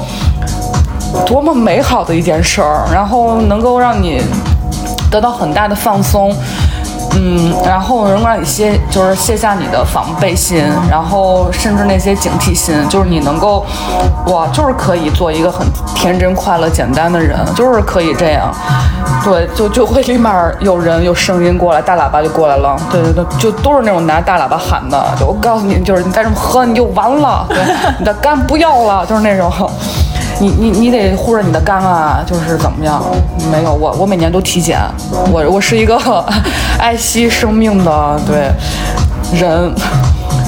[1.26, 4.22] 多么美好的一件事儿，然后能够让你
[5.10, 6.34] 得到很大的放松。
[7.12, 13.66] 嗯，然后能够让你卸，就是卸下你的防备心，然后甚至那些警惕心，就是你能够，
[14.26, 18.54] 哇，就是可以做一个很天真、快乐、简单的人，就是可以这样。
[19.24, 22.76] 对，就就会立马有人有声音过来，大喇叭就过来了。
[22.92, 25.04] 对对对，就都是那种拿大喇叭喊的。
[25.18, 27.58] 就 我告诉你，就是你再这么喝，你就完了，对，
[27.98, 29.50] 你的肝不要了，就是那种。
[30.40, 33.02] 你你你得护着你的肝啊，就是怎么样？
[33.52, 34.80] 没有我我每年都体检，
[35.30, 35.98] 我我是一个
[36.80, 38.50] 爱惜生命的对
[39.38, 39.70] 人，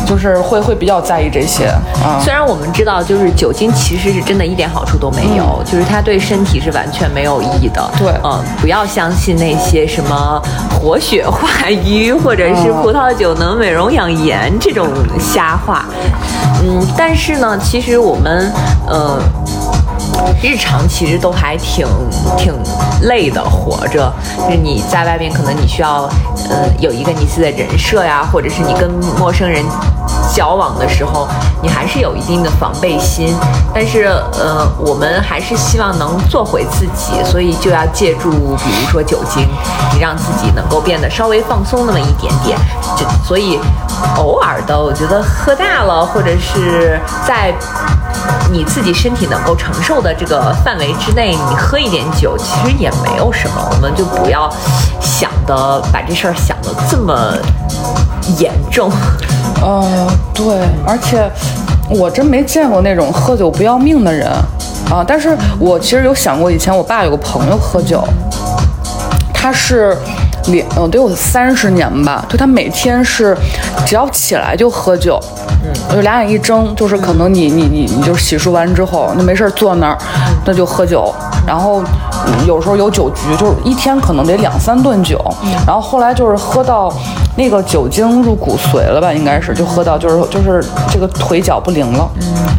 [0.06, 1.66] 就是会会比较在意这些
[2.02, 2.18] 啊。
[2.22, 7.90] 虽然我们知道，就是酒精其实是真的一点好处都没有，就是它对身体是完全没有意义的。
[7.98, 14.88] 对嗯，不要相信那些什么活血化瘀或者是葡萄酒能美容养颜这种
[15.20, 15.84] 瞎话。
[16.64, 18.50] 嗯，但是呢，其实我们
[18.86, 19.18] 呃。
[20.42, 21.86] 日常其实都还挺
[22.36, 22.52] 挺
[23.02, 24.12] 累的，活着。
[24.44, 26.08] 就是你在外面，可能你需要，
[26.50, 29.64] 呃，有一个你自己的人设呀，或者是你跟陌生人
[30.34, 31.28] 交往的时候，
[31.62, 33.34] 你还是有一定的防备心。
[33.74, 34.04] 但是，
[34.38, 39.46] 呃，我们还是希望能做回自己，所以就要借助，比如说酒精，
[39.94, 42.58] 你让自己能够变得稍微放松那么一点点。
[42.96, 43.58] 就所以，
[44.16, 47.54] 偶尔的，我觉得喝大了，或者是在。
[48.50, 54.50] 你自己身体能够承受的这个范围之内，你喝一点酒其实也没有什么，我们就不要
[55.00, 57.36] 想的把这事儿想的这么
[58.38, 58.90] 严重。
[59.60, 60.44] 呃，对，
[60.86, 61.30] 而且
[61.88, 64.28] 我真没见过那种喝酒不要命的人
[64.90, 65.04] 啊。
[65.06, 68.04] 但是我其实有想过，以前我爸有个朋友喝酒，
[69.32, 69.96] 他是
[70.48, 73.36] 两呃得有三十年吧，就他每天是
[73.86, 75.20] 只要起来就喝酒，
[75.64, 79.98] 嗯，就两眼一睁，就是可能你你你你就洗漱完之后，那没事儿坐那儿，
[80.44, 81.14] 那就喝酒，
[81.46, 81.82] 然后
[82.26, 85.18] 嗯有时候有酒局，就是一天可能得两三顿酒，
[85.66, 86.92] 然后后来就是喝到
[87.36, 92.08] 那个酒精入骨髓了吧，应该是就喝到就是就是这个腿脚不灵了，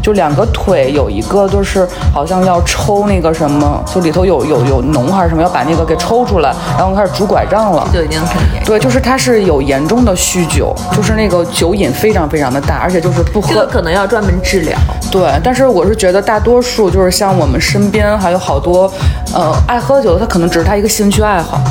[0.02, 7.88] 就两个腿有一个就是好像要抽那个什么，就里头有有有脓还是什么，要把那个给抽出来，然后开始拄拐杖了。
[7.94, 8.64] 就已经很严。
[8.66, 13.68] 对，就是他是有严重的酗酒，就是那个酒瘾非常非常的大，而且就是不这个喝。
[13.68, 14.78] 可能要专门治疗。
[15.12, 18.92] 对，但是我是觉得大多数就是像我们身边还有好多，
[19.34, 21.62] 呃，爱喝酒，他可能只是他一个兴趣爱好，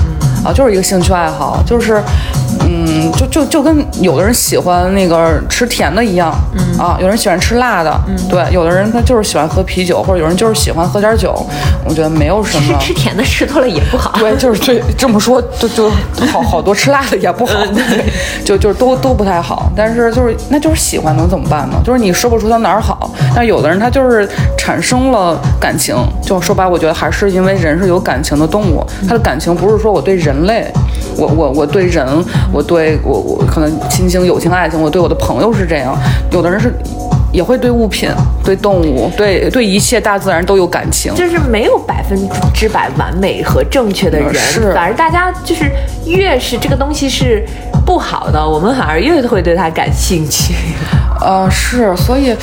[0.45, 2.03] 啊，就是一个兴趣爱好，就是，
[2.87, 11.35] 嗯，就就就跟有的人喜欢那个吃甜的一样，嗯啊，有人喜欢吃辣的，嗯对，有的人他就是喜欢喝啤酒，或者有人就是喜欢喝点酒，
[11.85, 12.79] 我觉得没有什么。
[12.81, 14.13] 吃 吃甜的吃多了也不好。
[14.21, 15.91] 对，就是对这么说，就就
[16.31, 18.05] 好好多吃辣的也不好，对，
[18.45, 19.71] 就就都都不太好。
[19.77, 21.77] 但是就是那就是喜欢能怎么办呢？
[21.85, 30.67] 就是你说不出他哪儿好，但有的人他就是产生了感情，就说白，我觉得还是因为人是有感情的动物，他的感情不是说我对人类，
[31.17, 32.07] 我我我对人，
[32.53, 32.72] 我对
[33.03, 35.97] 我我可能亲情、友情、爱情，我对我的朋友是这样，
[36.31, 36.73] 有的人是。
[37.33, 38.11] 也会对物品、
[38.45, 41.15] 对动物、对对一切大自然都有感情。
[41.15, 45.65] 就是没有百分之百完美和正确的人，是反而大家就是
[46.05, 47.43] 越是这个东西是
[47.87, 50.53] 不好的，我们反而越会对它感兴趣。
[51.23, 52.37] 呃，是，所以，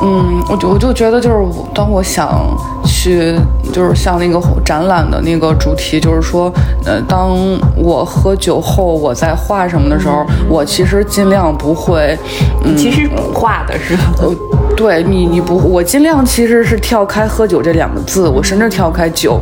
[0.00, 1.36] 嗯，我就我就觉得，就是
[1.74, 3.34] 当我想去，
[3.76, 6.50] 就是像那个展览的那个主题，就是说，
[6.86, 7.36] 呃，当
[7.76, 12.18] 我喝酒后我在画什么的时候，我其实尽量不会，
[12.64, 14.04] 嗯，其实不画的是吧？
[14.22, 14.34] 呃，
[14.74, 19.38] 对你，你不，我尽量其实是跳开喝酒这两个字，我甚至跳开酒，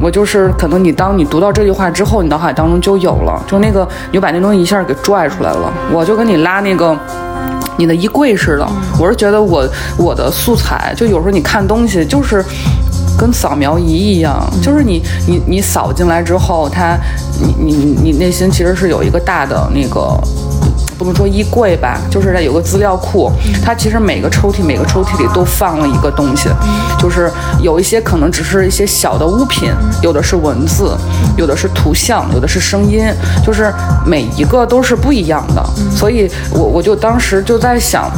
[0.00, 6.96] 我就是可能你当你读到这句话之后，你脑海当中就有了，就那个你就把那东西一下给拽出来了，我就跟你拉那个。
[7.76, 8.64] 你的衣柜似的，
[9.00, 9.66] 我是觉得我
[9.98, 12.40] 我的素材，就有时候你看东西就是
[13.18, 16.96] 跟扫描仪一样，就是你你你扫进来之后，它
[17.40, 20.18] 你你你你内心其实是有一个大的那个
[20.98, 23.30] 不能说衣柜吧，就是它有个资料库，
[23.64, 26.48] 它其实每个抽屉每个抽屉里都放了一个东西，
[26.98, 29.70] 就是有一些可能只是一些小的物品，
[30.02, 30.96] 有的是文字，
[31.36, 33.04] 有的是图像，有的是声音，
[33.44, 33.72] 就是
[34.06, 38.10] 每一个都是不一样的，所以我我就当时就在想。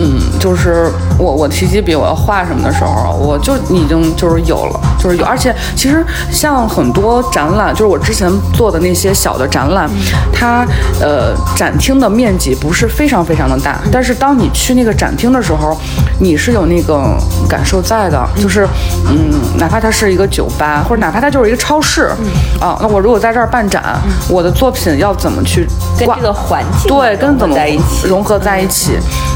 [0.00, 0.88] 嗯，就是
[1.18, 9.90] 我我提起笔我要画什么的时候，我就已经就是有了，就是有，而且其实像很多展览，就是我之前做的那些小的展览，
[10.32, 10.64] 它
[11.00, 15.76] 呃展厅的面积不是非常非常的大，但是当你去那个展厅的时候，
[16.20, 17.18] 你是有那个
[17.48, 18.64] 感受在的，就是
[19.08, 22.12] 嗯，哪怕它是一个酒吧，或者哪怕它就是一个超市，
[22.60, 23.82] 啊，那我如果在这儿办展，
[24.30, 25.66] 我的作品要怎么去
[26.04, 28.92] 挂跟这个环境对，跟怎么在一起，融合在一起，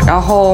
[0.06, 0.51] 然后。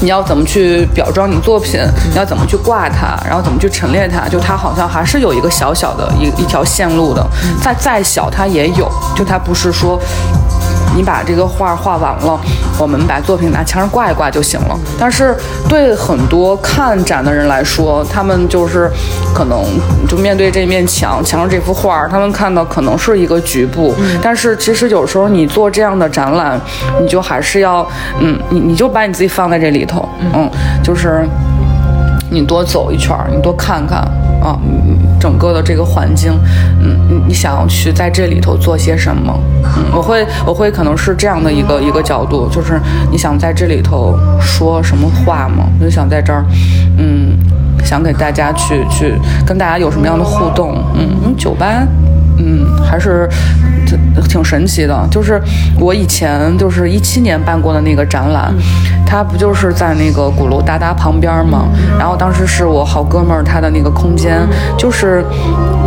[0.00, 1.80] 你要怎么去表装你作品？
[2.10, 3.16] 你要怎么去挂它？
[3.26, 4.28] 然后怎么去陈列它？
[4.28, 7.26] 就它好像还是有一个小小的一一条线路的，
[7.62, 9.98] 再再小它也有，就它不是说。
[10.96, 12.40] 你把这个画画完了，
[12.78, 14.76] 我们把作品拿墙上挂一挂就行了。
[14.98, 15.36] 但是
[15.68, 18.90] 对很多看展的人来说，他们就是
[19.34, 19.62] 可能
[20.08, 23.94] 就面对这面墙，墙上这幅画，他们看到可能是一个局部。
[24.22, 26.58] 但是其实有时候你做这样的展览，
[27.00, 27.86] 你就还是要，
[28.20, 30.50] 嗯，你你就把你自己放在这里头，嗯，
[30.82, 31.28] 就是
[32.30, 33.98] 你多走一圈，你多看看
[34.42, 34.58] 啊，
[35.18, 36.32] 整个的这个环境，
[36.80, 39.32] 嗯，你你想要去在这里头做些什么？
[39.76, 45.66] 嗯，我会我会可能是这样的一个一个角度，就是你想在这里头说什么话吗？
[45.80, 46.44] 就想在这儿，
[46.98, 47.36] 嗯，
[47.84, 49.14] 想给大家去去
[49.46, 50.82] 跟大家有什么样的互动？
[50.94, 51.86] 嗯，酒吧。
[52.38, 53.28] 嗯，还是
[53.86, 55.06] 挺挺神奇的。
[55.10, 55.40] 就是
[55.78, 58.54] 我以前就是一七年办过的那个展览，
[59.06, 61.68] 它不就是在那个鼓楼达达旁边吗？
[61.98, 64.40] 然后当时是我好哥们儿他的那个空间，
[64.76, 65.24] 就是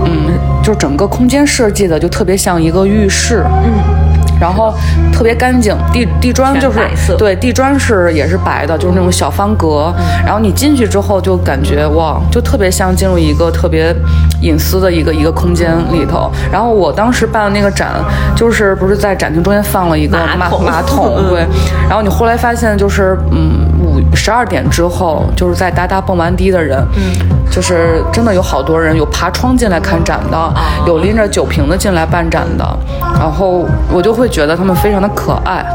[0.05, 0.33] 嗯，
[0.63, 3.43] 就整个空间设计的就特别像一个浴室。
[3.63, 3.98] 嗯。
[4.39, 4.73] 然后
[5.13, 6.79] 特别干净，地地砖就是
[7.17, 9.93] 对地砖是也是白的，就是那种小方格。
[10.25, 13.95] 然后你进去之后就感觉哇，就特别像进入一个特别
[14.41, 16.31] 隐私的一个一个空间里头。
[16.51, 17.93] 然后我当时办的那个展，
[18.35, 21.45] 就是不是在展厅中间放了一个马马桶， 对。
[21.87, 23.68] 然后你后来发现就是嗯五
[24.15, 30.53] 十二点之后，就是在哒哒蹦完迪的人，嗯，就是真的有好多人，有爬窗进来看展的，
[30.87, 32.65] 有拎着酒瓶子进来办展的。
[33.13, 34.29] 然后我就会。
[34.29, 35.65] 觉得他们非常的可爱，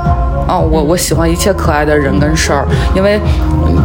[0.47, 2.65] 啊，我我喜欢一切可爱的人跟事儿，
[2.95, 3.21] 因为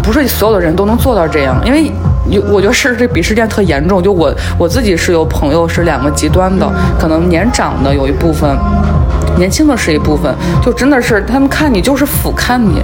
[0.03, 1.91] 不是所有的人都能做到这样，因为
[2.29, 8.47] 有我觉得是这鄙视链特严重，就我我自己是有朋友是两个极端的，可能年长的有一部分，
[9.39, 12.83] 年轻的是一部分，就真的是他们看你就是俯瞰你，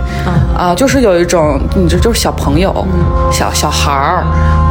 [0.57, 2.73] 啊，就是有一种你这就是小朋友，
[3.31, 4.23] 小小孩儿。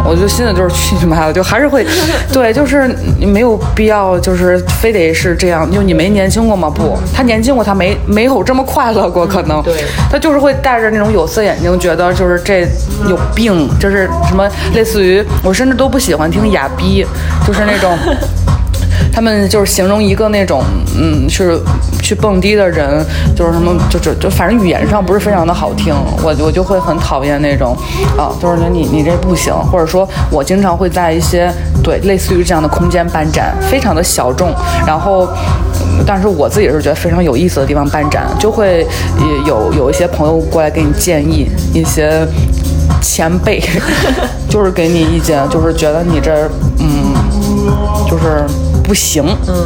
[0.06, 1.86] 我就心里就是去你妈的，就还是会，
[2.30, 2.86] 对，就是
[3.18, 5.70] 你没有必要，就是非得是这样。
[5.70, 6.68] 就你没年轻过吗？
[6.68, 9.62] 不，他年轻过，他没没有这么快乐过，可能。
[9.62, 9.72] 对。
[10.10, 12.66] 他就是会带着那种有色眼镜，觉得就是这
[13.08, 17.06] 有病，就是什么类似于我甚至都不喜欢听哑逼，
[17.46, 17.96] 就是那种。
[19.12, 20.62] 他们就是形容一个那种，
[20.96, 21.58] 嗯，是
[22.02, 23.04] 去蹦迪的人，
[23.36, 27.76] 就是什么，就就就反正语言上不是非常的好听，我我就会很讨厌那种，
[28.16, 34.52] 啊，就是说你你这不行，或者说我经常会在一些对类似于这样的空间办展，非常的小众，
[34.86, 35.28] 然后，
[36.06, 38.86] 但是我自己是觉得非常有意思的地方办展，就会
[39.46, 42.26] 有有一些朋友过来给你建议，一些
[43.00, 43.62] 前辈
[44.48, 47.14] 就是给你意见，就是觉得你这，嗯，
[48.08, 48.44] 就是。
[48.84, 49.24] 不行，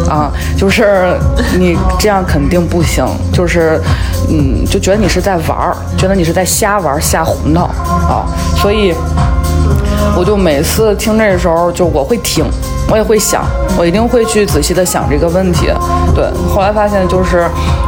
[0.09, 1.19] 啊，就是
[1.59, 3.81] 你这样肯定不行，就是，
[4.29, 7.65] 嗯，就觉得你是在玩儿，觉得你是在瞎玩瞎胡闹
[8.09, 8.25] 啊，
[8.57, 8.95] 所以
[10.17, 12.45] 我就每次听这个时候，就我会听，
[12.89, 13.45] 我也会想，
[13.77, 15.67] 我一定会去仔细的想这个问题。
[16.15, 17.88] 对，后来发现就是压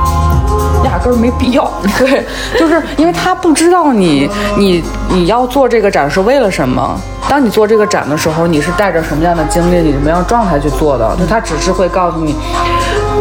[1.03, 2.27] 根儿没必要， 对，
[2.59, 6.99] 就是因为他不知道你你你要做这个展是为了什么。
[7.29, 11.17] 当你做这个展的时候，你是带着什么样的经历、你什么样状态去做的？
[11.17, 12.35] 就他只是会告诉你，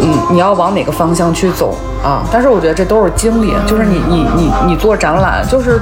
[0.01, 2.23] 嗯，你要往哪个方向去走啊。
[2.31, 5.79] 但是我觉得这都是经历，就是你你你你做展览，就是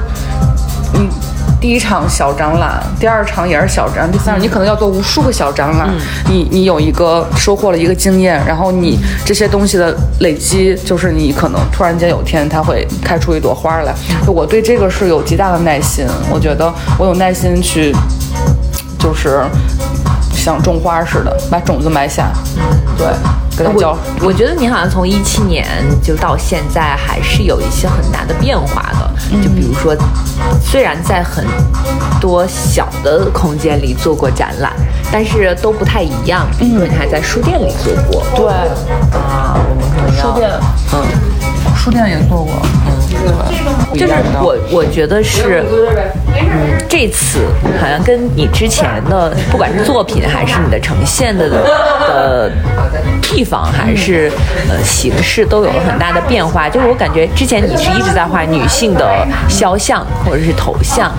[1.60, 5.90] 第一场小展览，第二场也是小展，第三场你可能要做无数个小展览。
[6.28, 13.92] 你你有一个收获了一个经验，然后你这些东西的累积，就是你可能突然间有天它会开出一朵花来。
[14.24, 17.94] 就我对这个是有极大的耐心，我觉得我有耐心去。
[19.00, 19.40] 就是
[20.48, 22.30] 像种花似的，把种子埋下。
[22.56, 22.62] 嗯
[22.96, 23.06] 对，
[23.56, 23.96] 给它浇。
[24.22, 25.66] 我觉得你好像从一七年
[26.02, 29.10] 就到现在，还是有一些很大的变化的。
[29.42, 29.94] 就比如说，
[30.60, 31.44] 虽然在很
[32.18, 34.72] 多小的空间里做过展览，
[35.12, 36.46] 但是都不太一样。
[36.58, 38.22] 比如说，你还在书店里做过。
[38.34, 38.46] 对。
[39.12, 40.50] 啊，我们可能要书店。
[40.94, 41.27] 嗯。
[41.88, 42.52] 书店也做过，
[42.86, 44.12] 嗯，就是
[44.42, 45.64] 我我觉得是，
[46.36, 47.46] 嗯，这次
[47.80, 52.52] 好像跟你之前的不管是作品还是你的呈现的的
[53.22, 54.30] 地方，还是
[54.68, 56.68] 呃形式，都有了很大的变化。
[56.68, 61.10] 就是我感觉之前你是一直在画女性的肖像或者是头像，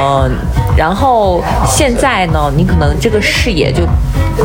[0.00, 0.30] 嗯、
[0.76, 3.82] 然后现在呢，你可能这个视野就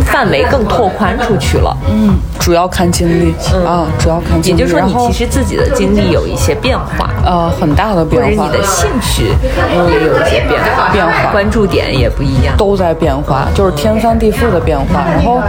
[0.01, 1.75] 范围更拓宽出去了。
[1.89, 3.33] 嗯，主要看经历、
[3.65, 7.09] 啊，主要看经历，也就是说，你其实自己的经历有一些变化。
[7.25, 12.55] 呃很大的或者变化，你的兴趣也有一些变化，变化关注点也不一样。
[12.57, 15.03] 都在变化，就是天翻地覆的变化。
[15.05, 15.41] 然后，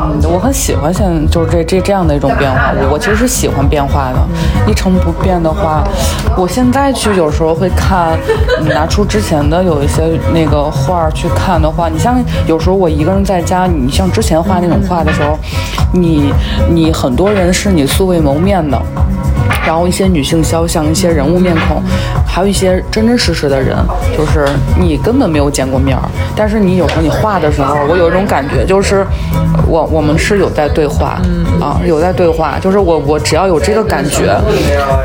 [0.00, 2.72] 嗯，我很喜欢现在就是这这这样的一种变化。
[2.80, 5.84] 我我其实是喜欢变化的，一成不变的话，
[6.36, 8.18] 我现在去有时候会看，
[8.58, 15.38] 嗯拿出之前的有一些那个画去看的话，你像有时候我一个人在家，你像之前画那种画的时候，
[15.92, 16.32] 你
[16.70, 18.80] 你很多人是你素未谋面的。
[19.68, 21.82] 然后一些女性肖像，一些人物面孔，
[22.26, 23.76] 还有一些真真实实的人，
[24.16, 24.48] 就是
[24.80, 26.02] 你根本没有见过面儿，
[26.34, 29.06] 但是你有时候你画的时候，我有一种感觉，就是
[29.66, 31.20] 我我们是有在对话，
[31.60, 34.34] 啊，有在对话，就是我我只要有这个感觉，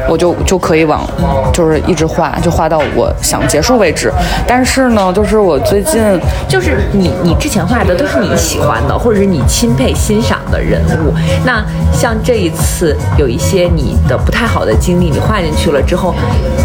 [0.07, 1.05] 我就就可以往
[1.51, 4.09] 就是一直画，就画到我想结束为止。
[4.47, 6.01] 但是呢，就是我最近
[6.47, 11.13] 就是你，你之前画的都是你喜欢的，或者是你钦佩、欣赏的人物。
[11.43, 16.13] 那像这一次有一些你的不太好的经历，你画进去了之后，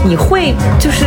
[0.05, 1.07] 你会就是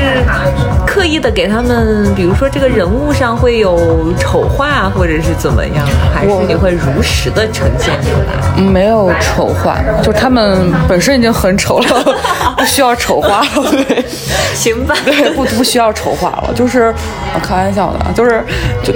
[0.86, 3.78] 刻意的给他们，比如说这个人物上会有
[4.18, 8.62] 丑化，或者是怎么样，还是你会如实的呈现出来？
[8.62, 10.58] 没有丑化，就他们
[10.88, 12.16] 本身已经很丑了，
[12.58, 13.72] 不需要丑化了。
[13.72, 14.04] 对。
[14.56, 16.94] 行吧，对，不不需要丑化了，就是
[17.34, 18.44] 我开玩笑的，就是
[18.84, 18.94] 就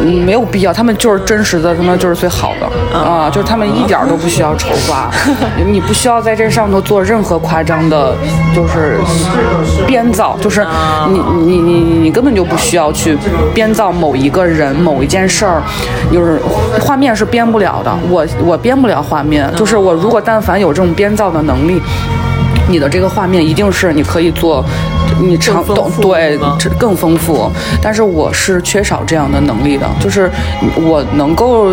[0.00, 5.10] 嗯没有必要，他们就是真实的，他们就是最好的啊，就是他们一点儿都不需要筹划，
[5.66, 8.14] 你不需要在这上头做任何夸张的，
[8.54, 8.98] 就是
[9.86, 10.66] 编造，就是
[11.08, 13.16] 你你你你根本就不需要去
[13.54, 15.62] 编造某一个人、某一件事儿，
[16.12, 16.40] 就是
[16.80, 21.80] 画面是编不了的，我我编不了画面，就是我如果但凡有这种编造的能力。
[22.66, 24.64] 你的这个画面一定是你可以做，
[25.20, 27.50] 你长懂对这更丰富，
[27.80, 30.30] 但是我是缺少这样的能力的，就是
[30.76, 31.72] 我能够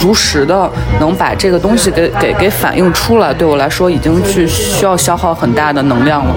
[0.00, 0.70] 如实的
[1.00, 6.34] 能把这个东西给给给反映出来，对我来说已经去需要消耗很大的能量了。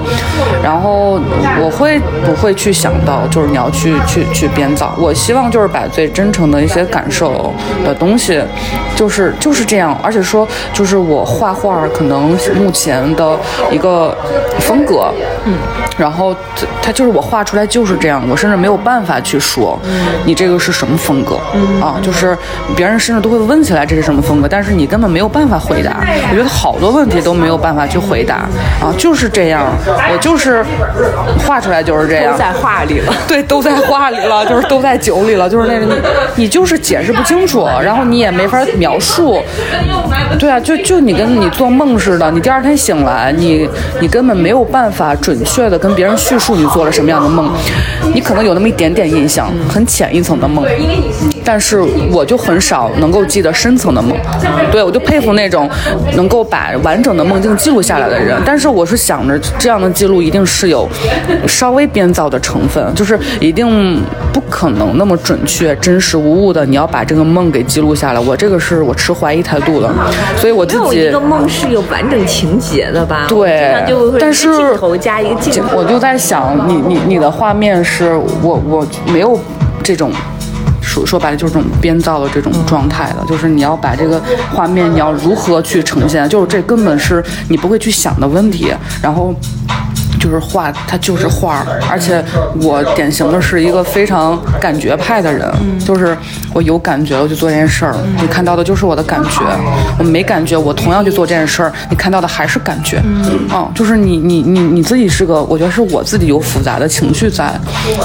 [0.64, 1.20] 然后
[1.60, 4.94] 我会不会去想到，就是你要去去去编造？
[4.98, 8.42] 我希望就是把最真诚的一些感受的东西，
[8.96, 13.38] 就是就是这样，而且说就是我画画可能目前的
[13.72, 14.16] 一个
[14.60, 15.12] 风格，
[15.46, 15.54] 嗯，
[15.98, 19.80] 然后它它就是我画出来就是这样，我甚至没有办法去说，
[20.26, 21.36] 你这个是什么风格，
[21.82, 22.38] 啊，就是
[22.76, 25.98] 别人甚至都会问起来这是什么风格，但是你根本没有办法回答。
[26.30, 28.48] 我觉得好多问题都没有办法去回答，
[28.82, 29.66] 啊，就是这样，
[30.12, 30.64] 我就是
[31.46, 33.14] 画出来就是这样都，在画里了。
[33.28, 35.94] 对，都在画里了，就是都在酒里了，就是那个你
[36.36, 39.42] 你就是解释不清楚，然后你也没法描述。
[40.38, 43.70] 对啊，就就你跟你做梦似的，你第二天醒来，你
[44.00, 47.52] 你根本没有办法准确的跟别人叙述你做了什么样的梦，
[48.14, 50.66] 你可能有那么一点点印象，很浅一层的梦。
[51.44, 54.16] 但是我就很少能够记得深层的梦，
[54.72, 55.70] 对我就佩服那种
[56.16, 58.42] 能够把完整的梦境记录下来的人。
[58.46, 60.88] 但是我是想着这样的记录一定是有
[61.46, 64.02] 稍微编造的成分，就是一定
[64.32, 66.66] 不可能那么准确、真实无误的。
[66.66, 69.94] 你要把这个梦给记录下来，我这个是我持怀疑态度的，
[70.38, 73.26] 所以我自己没有一个梦是有完整情节的吧？
[73.28, 75.76] 对就但是镜头加一个镜头。
[75.76, 79.38] 我就在想，你你你的画面是我我没有
[79.84, 80.12] 这种。
[80.84, 84.22] 说说白了就是这种编造的这种状态的，就是你要把这个
[84.54, 88.74] 画面你要如何去呈现，就是这根本是你不会去想的问题。
[89.02, 89.34] 然后
[90.22, 92.24] 就是画，它就是画儿，而且
[92.62, 95.52] 我典型的是一个非常感觉派的人，
[95.84, 96.16] 就是
[96.54, 99.42] 我有感觉我就做这件事儿，你看到的就是我的感觉；
[99.98, 103.02] 我没感觉，我同样去做这件事儿，你看到的还是感觉。
[103.04, 107.52] 嗯，就是你你你你自己是个，我觉得是我自己有复杂的情绪在，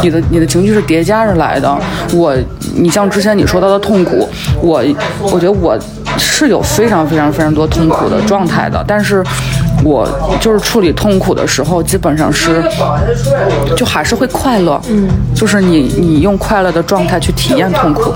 [0.03, 1.79] 你的你的情绪是叠加着来的。
[2.15, 2.35] 我，
[2.75, 4.27] 你像之前你说到的痛苦，
[4.63, 4.83] 我
[5.21, 5.79] 我觉得我
[6.17, 9.23] 是有非常非常非常多痛苦的状态的，但是。
[9.85, 10.09] 我
[10.41, 12.63] 就是处理痛苦的时候，基本上是，
[13.77, 18.15] 就还是会快乐，嗯，就是你你用快乐的状态去体验痛苦，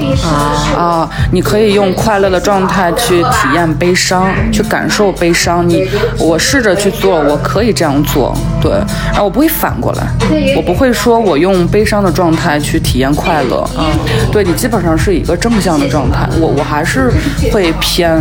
[0.76, 5.68] 啊你可以用快乐的状态去体验悲伤，去感受悲伤。
[5.68, 5.86] 你
[6.18, 8.72] 我试着去做，我可以这样做，对，
[9.12, 10.08] 然后我不会反过来，
[10.56, 13.92] 我不会说我用悲伤的状态去体验快乐，啊，
[14.32, 17.12] 对你基本上是一个正向的状态，我我还是
[17.52, 18.20] 会偏。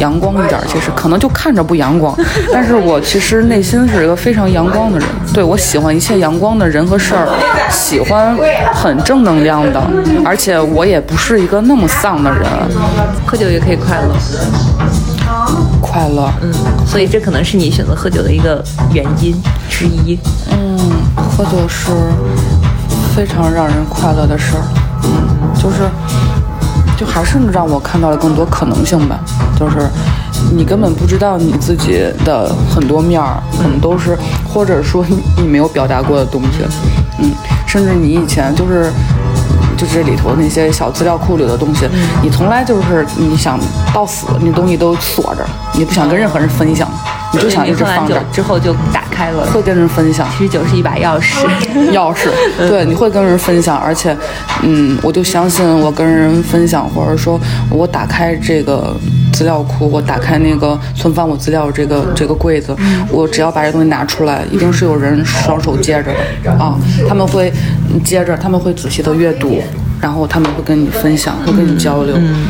[0.00, 0.64] 阳光一点儿。
[0.66, 2.12] 其实可能就看着不阳光，
[2.52, 5.06] 但是我其实内心是一个非常阳光的人。
[5.32, 7.28] 对我喜欢一切阳光的人和事儿，
[7.70, 8.36] 喜欢
[8.74, 9.80] 很正能量的，
[10.24, 12.42] 而且我也不是一个那么丧的人。
[13.26, 14.16] 喝酒也可以快乐，
[15.80, 16.52] 快乐，嗯，
[16.86, 20.18] 所以这可能是你选择喝酒的一个原因之一。
[20.50, 20.78] 嗯，
[21.16, 21.92] 喝酒是
[23.14, 24.62] 非常让人快乐的事儿。
[25.04, 25.10] 嗯，
[25.54, 25.88] 就是，
[27.00, 29.18] 就还是让我看到了更多可能性吧。
[29.58, 29.88] 就是
[30.54, 34.14] 你根本不知道你自己的很多面儿，可能都是
[34.46, 35.02] 或者说
[35.38, 36.58] 你没有表达过的东西。
[37.18, 37.32] 嗯，
[37.66, 38.92] 甚至你以前就是。
[39.78, 41.88] 就这里头那些小资料库里的东西，
[42.22, 43.58] 你从来就是你想
[43.94, 45.42] 到死，你东西都锁着，
[45.72, 46.86] 你不想跟任何人分享，
[47.32, 48.20] 你就想一直放着。
[48.32, 50.28] 之后就打开了，会跟人分享。
[50.36, 51.46] 其实酒是一把钥匙，
[51.92, 52.28] 钥匙。
[52.58, 54.16] 对，你会跟人分享，而且，
[54.62, 57.38] 嗯，我就相信我跟人分享，或者说
[57.70, 58.94] 我打开这个
[59.32, 62.74] 资料库，我打开那个存放我资料这个这个柜子，
[63.10, 66.12] 我只要把这东西拿出来，一定是有人双手接着
[66.44, 66.78] 的啊，
[67.08, 67.52] 他们会
[68.04, 69.62] 接着，他们会仔细的阅读。
[70.00, 72.14] 然后他们会跟你分享，会跟你交流。
[72.16, 72.46] 嗯，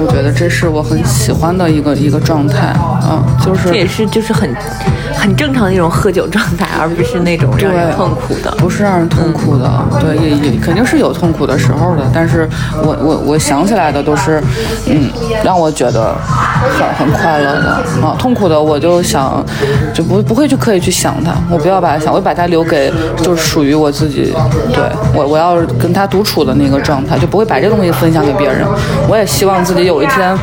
[0.00, 2.72] 我觉得这是我很喜欢的一个一个状态。
[3.04, 4.48] 嗯，就是这也是就是很
[5.12, 8.50] 很正常的一种喝酒状态，而不是那种让人痛苦的。
[8.58, 9.68] 不是让人痛苦的，
[10.00, 12.08] 对，也也肯定是有痛苦的时候的。
[12.14, 12.48] 但是
[12.82, 14.40] 我我我想起来的都是，
[14.86, 15.10] 嗯，
[15.42, 16.14] 让我觉得
[16.78, 18.14] 很很快乐的啊。
[18.16, 19.44] 痛苦的我就想
[19.92, 24.32] 就不不会去刻意去想它，我不要把它想，我把它留给就是属于我自己。
[24.72, 24.84] 对
[25.14, 26.91] 我我要跟他独处的那个状。
[26.92, 28.66] 状态就不会把这东西分享给别人。
[29.08, 30.36] 我也希望自己有一天，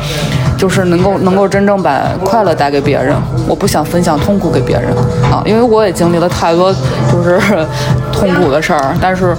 [0.58, 3.16] 就是能够能够真正把快乐带给别人。
[3.48, 4.90] 我不想分享痛苦给别人
[5.32, 6.74] 啊，因为我也经历了太多
[7.12, 7.40] 就是
[8.12, 8.98] 痛苦的事儿。
[9.00, 9.36] 但是，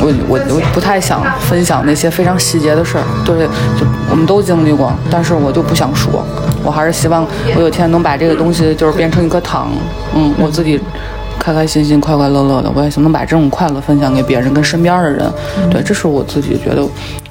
[0.00, 3.04] 我我我不太想分享那些非常细节的事儿。
[3.24, 3.46] 对，
[3.78, 6.24] 就我们都经历过，但是我就不想说。
[6.64, 9.70] 我还是希望我有一天能把这个东西就是变成一颗糖，
[10.12, 10.80] 嗯，我自己。
[11.38, 15.30] 开开心心、快快乐乐的，我也想能把这种快乐分享给别人，跟身边的人。
[15.70, 16.86] 对，这是我自己觉得，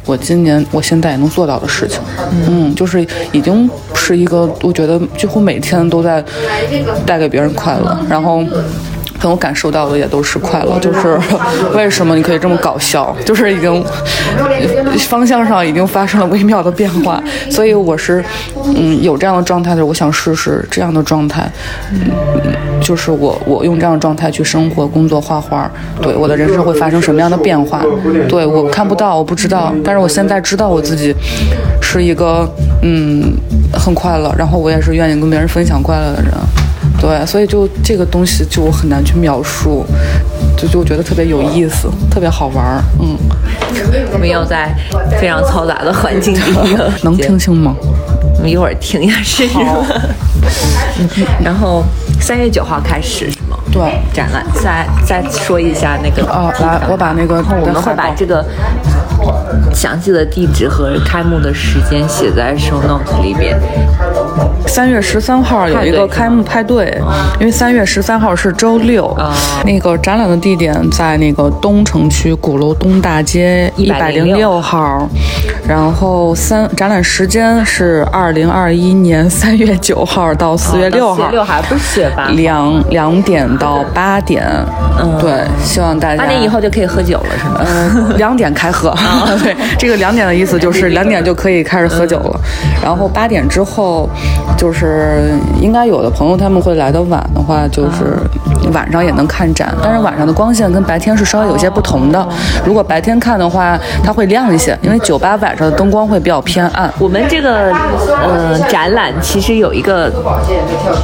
[0.05, 1.99] 我今年、我现在也能做到的事情。
[2.47, 6.23] 嗯，就是已经是一个，我觉得几乎每天都在
[7.05, 8.43] 带给别人快乐，然后。
[9.19, 11.19] 很有感受到的也都是快乐，就是
[11.73, 13.83] 为什么你可以这么搞笑，就是已经
[15.07, 18.23] 方向上已经发生了微妙的变化，所以我是
[18.75, 21.49] 嗯有这样的状态的，我想试试这样的状态，
[21.91, 21.99] 嗯，
[22.81, 25.69] 就是我我用这样的状态去生活、工作、画画，
[26.01, 27.83] 对我的人生会发生什么样的变化？
[28.29, 31.15] 对我看不到，我不知道，但是我现在知道我自己
[31.81, 32.47] 是一个
[32.83, 33.33] 嗯
[33.73, 36.31] 很快乐，然后我也是愿意跟别人分享快乐的人。
[36.99, 39.85] 对，所以就这个东西就很难去描述，
[40.57, 42.83] 就就觉得特别有意思，特别好玩儿。
[42.99, 43.15] 嗯，
[44.11, 44.75] 我们要在
[45.19, 46.33] 非常嘈杂的环境。
[46.33, 46.39] 里，
[47.03, 47.75] 能听清吗？
[48.35, 49.57] 我们一会儿听一下试试。
[51.43, 51.83] 然后
[52.19, 53.57] 三月九号开始是吗？
[53.71, 54.45] 对，展览。
[54.55, 58.43] 再再说一下那个哦，来，我把那个我们会把这个。
[59.73, 63.59] 详细的地址和开幕的时间写在 show note 里边。
[64.67, 66.95] 三月十三号有一个开幕派对，
[67.39, 69.15] 因为三月十三号是周六。
[69.65, 75.07] 那个展览的地点在那个东城区鼓楼东大街一百零六号。
[75.67, 81.29] 然后三展览时间是二零二一年三月九号到四月六号。
[81.29, 82.29] 六号不是四月八。
[82.29, 84.45] 两两点到八点。
[84.99, 86.23] 嗯，对，希望大家。
[86.23, 87.65] 八点以后就可以喝酒了，是吗？
[87.65, 88.95] 嗯，两点开喝。
[89.43, 92.39] 对，这个两点的意思就是两点就可以开始喝酒了，
[92.81, 94.09] 然后八点之后，
[94.57, 95.31] 就是
[95.61, 98.17] 应该有的朋友他们会来的晚的话，就是
[98.73, 102.27] 晚上也能看展，但是晚上的光线跟白天是稍微有些不同的。
[102.65, 106.91] 如果白天看的话，它会亮一些，因为酒吧晚上的灯光会比较偏暗。
[106.99, 110.11] 我们这个呃展览其实有一个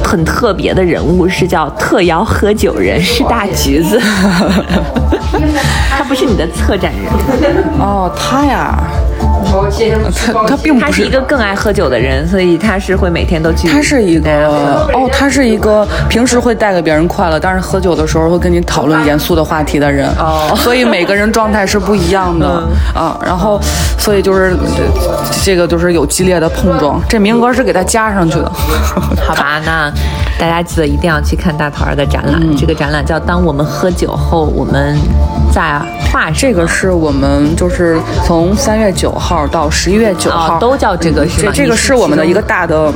[0.02, 4.00] 很特别的人物，是叫特邀喝酒人，是大橘子。
[5.96, 8.76] 他不是你的策展人哦，他呀，
[10.26, 13.68] 他他并不是，他是一个更爱喝酒的人，所以他是会每天都去。
[13.68, 14.30] 他是一个
[14.92, 20.54] 哦，他是一个平时会带给别人快乐，但是喝酒的时候会跟你讨论严肃的话题的人哦。
[20.56, 22.46] 所以每个人状态是不一样的
[22.94, 23.18] 啊。
[23.24, 23.60] 然后，
[23.98, 24.56] 所以就是
[25.42, 27.00] 这个就是有激烈的碰撞。
[27.08, 28.50] 这名额是给他加上去的，
[29.22, 29.60] 好吧？
[29.64, 29.92] 那
[30.38, 32.40] 大家记得一定要去看大头儿的展览。
[32.56, 34.96] 这个展览叫《当我们喝酒后，我们》。
[35.54, 35.80] 在
[36.10, 42.92] 画这个是我们就是从三月九号到十一月九号都叫这个是这这个是我们的一个大的。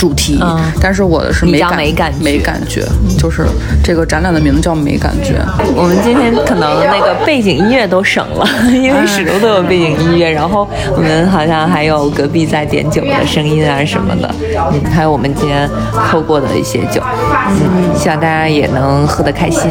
[0.00, 2.82] 主题，嗯但是我的是没感没感觉没感觉，
[3.18, 3.44] 就是
[3.84, 5.34] 这个展览的名字叫没感觉。
[5.76, 14.34] 我们今天可能那个背景音乐都省了， 因为始终都有背景音乐，然后我们好像还有隔壁在点酒的声音啊什么的，
[14.72, 17.02] 嗯，还有我们今天喝过的一些酒，
[17.50, 19.70] 嗯，希望大家也能喝得开心。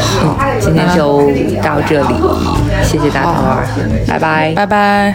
[0.00, 1.30] 好，今天就
[1.62, 2.14] 到这里，
[2.82, 3.66] 谢谢大头儿，
[4.08, 4.52] 拜拜。
[4.56, 5.14] 拜拜。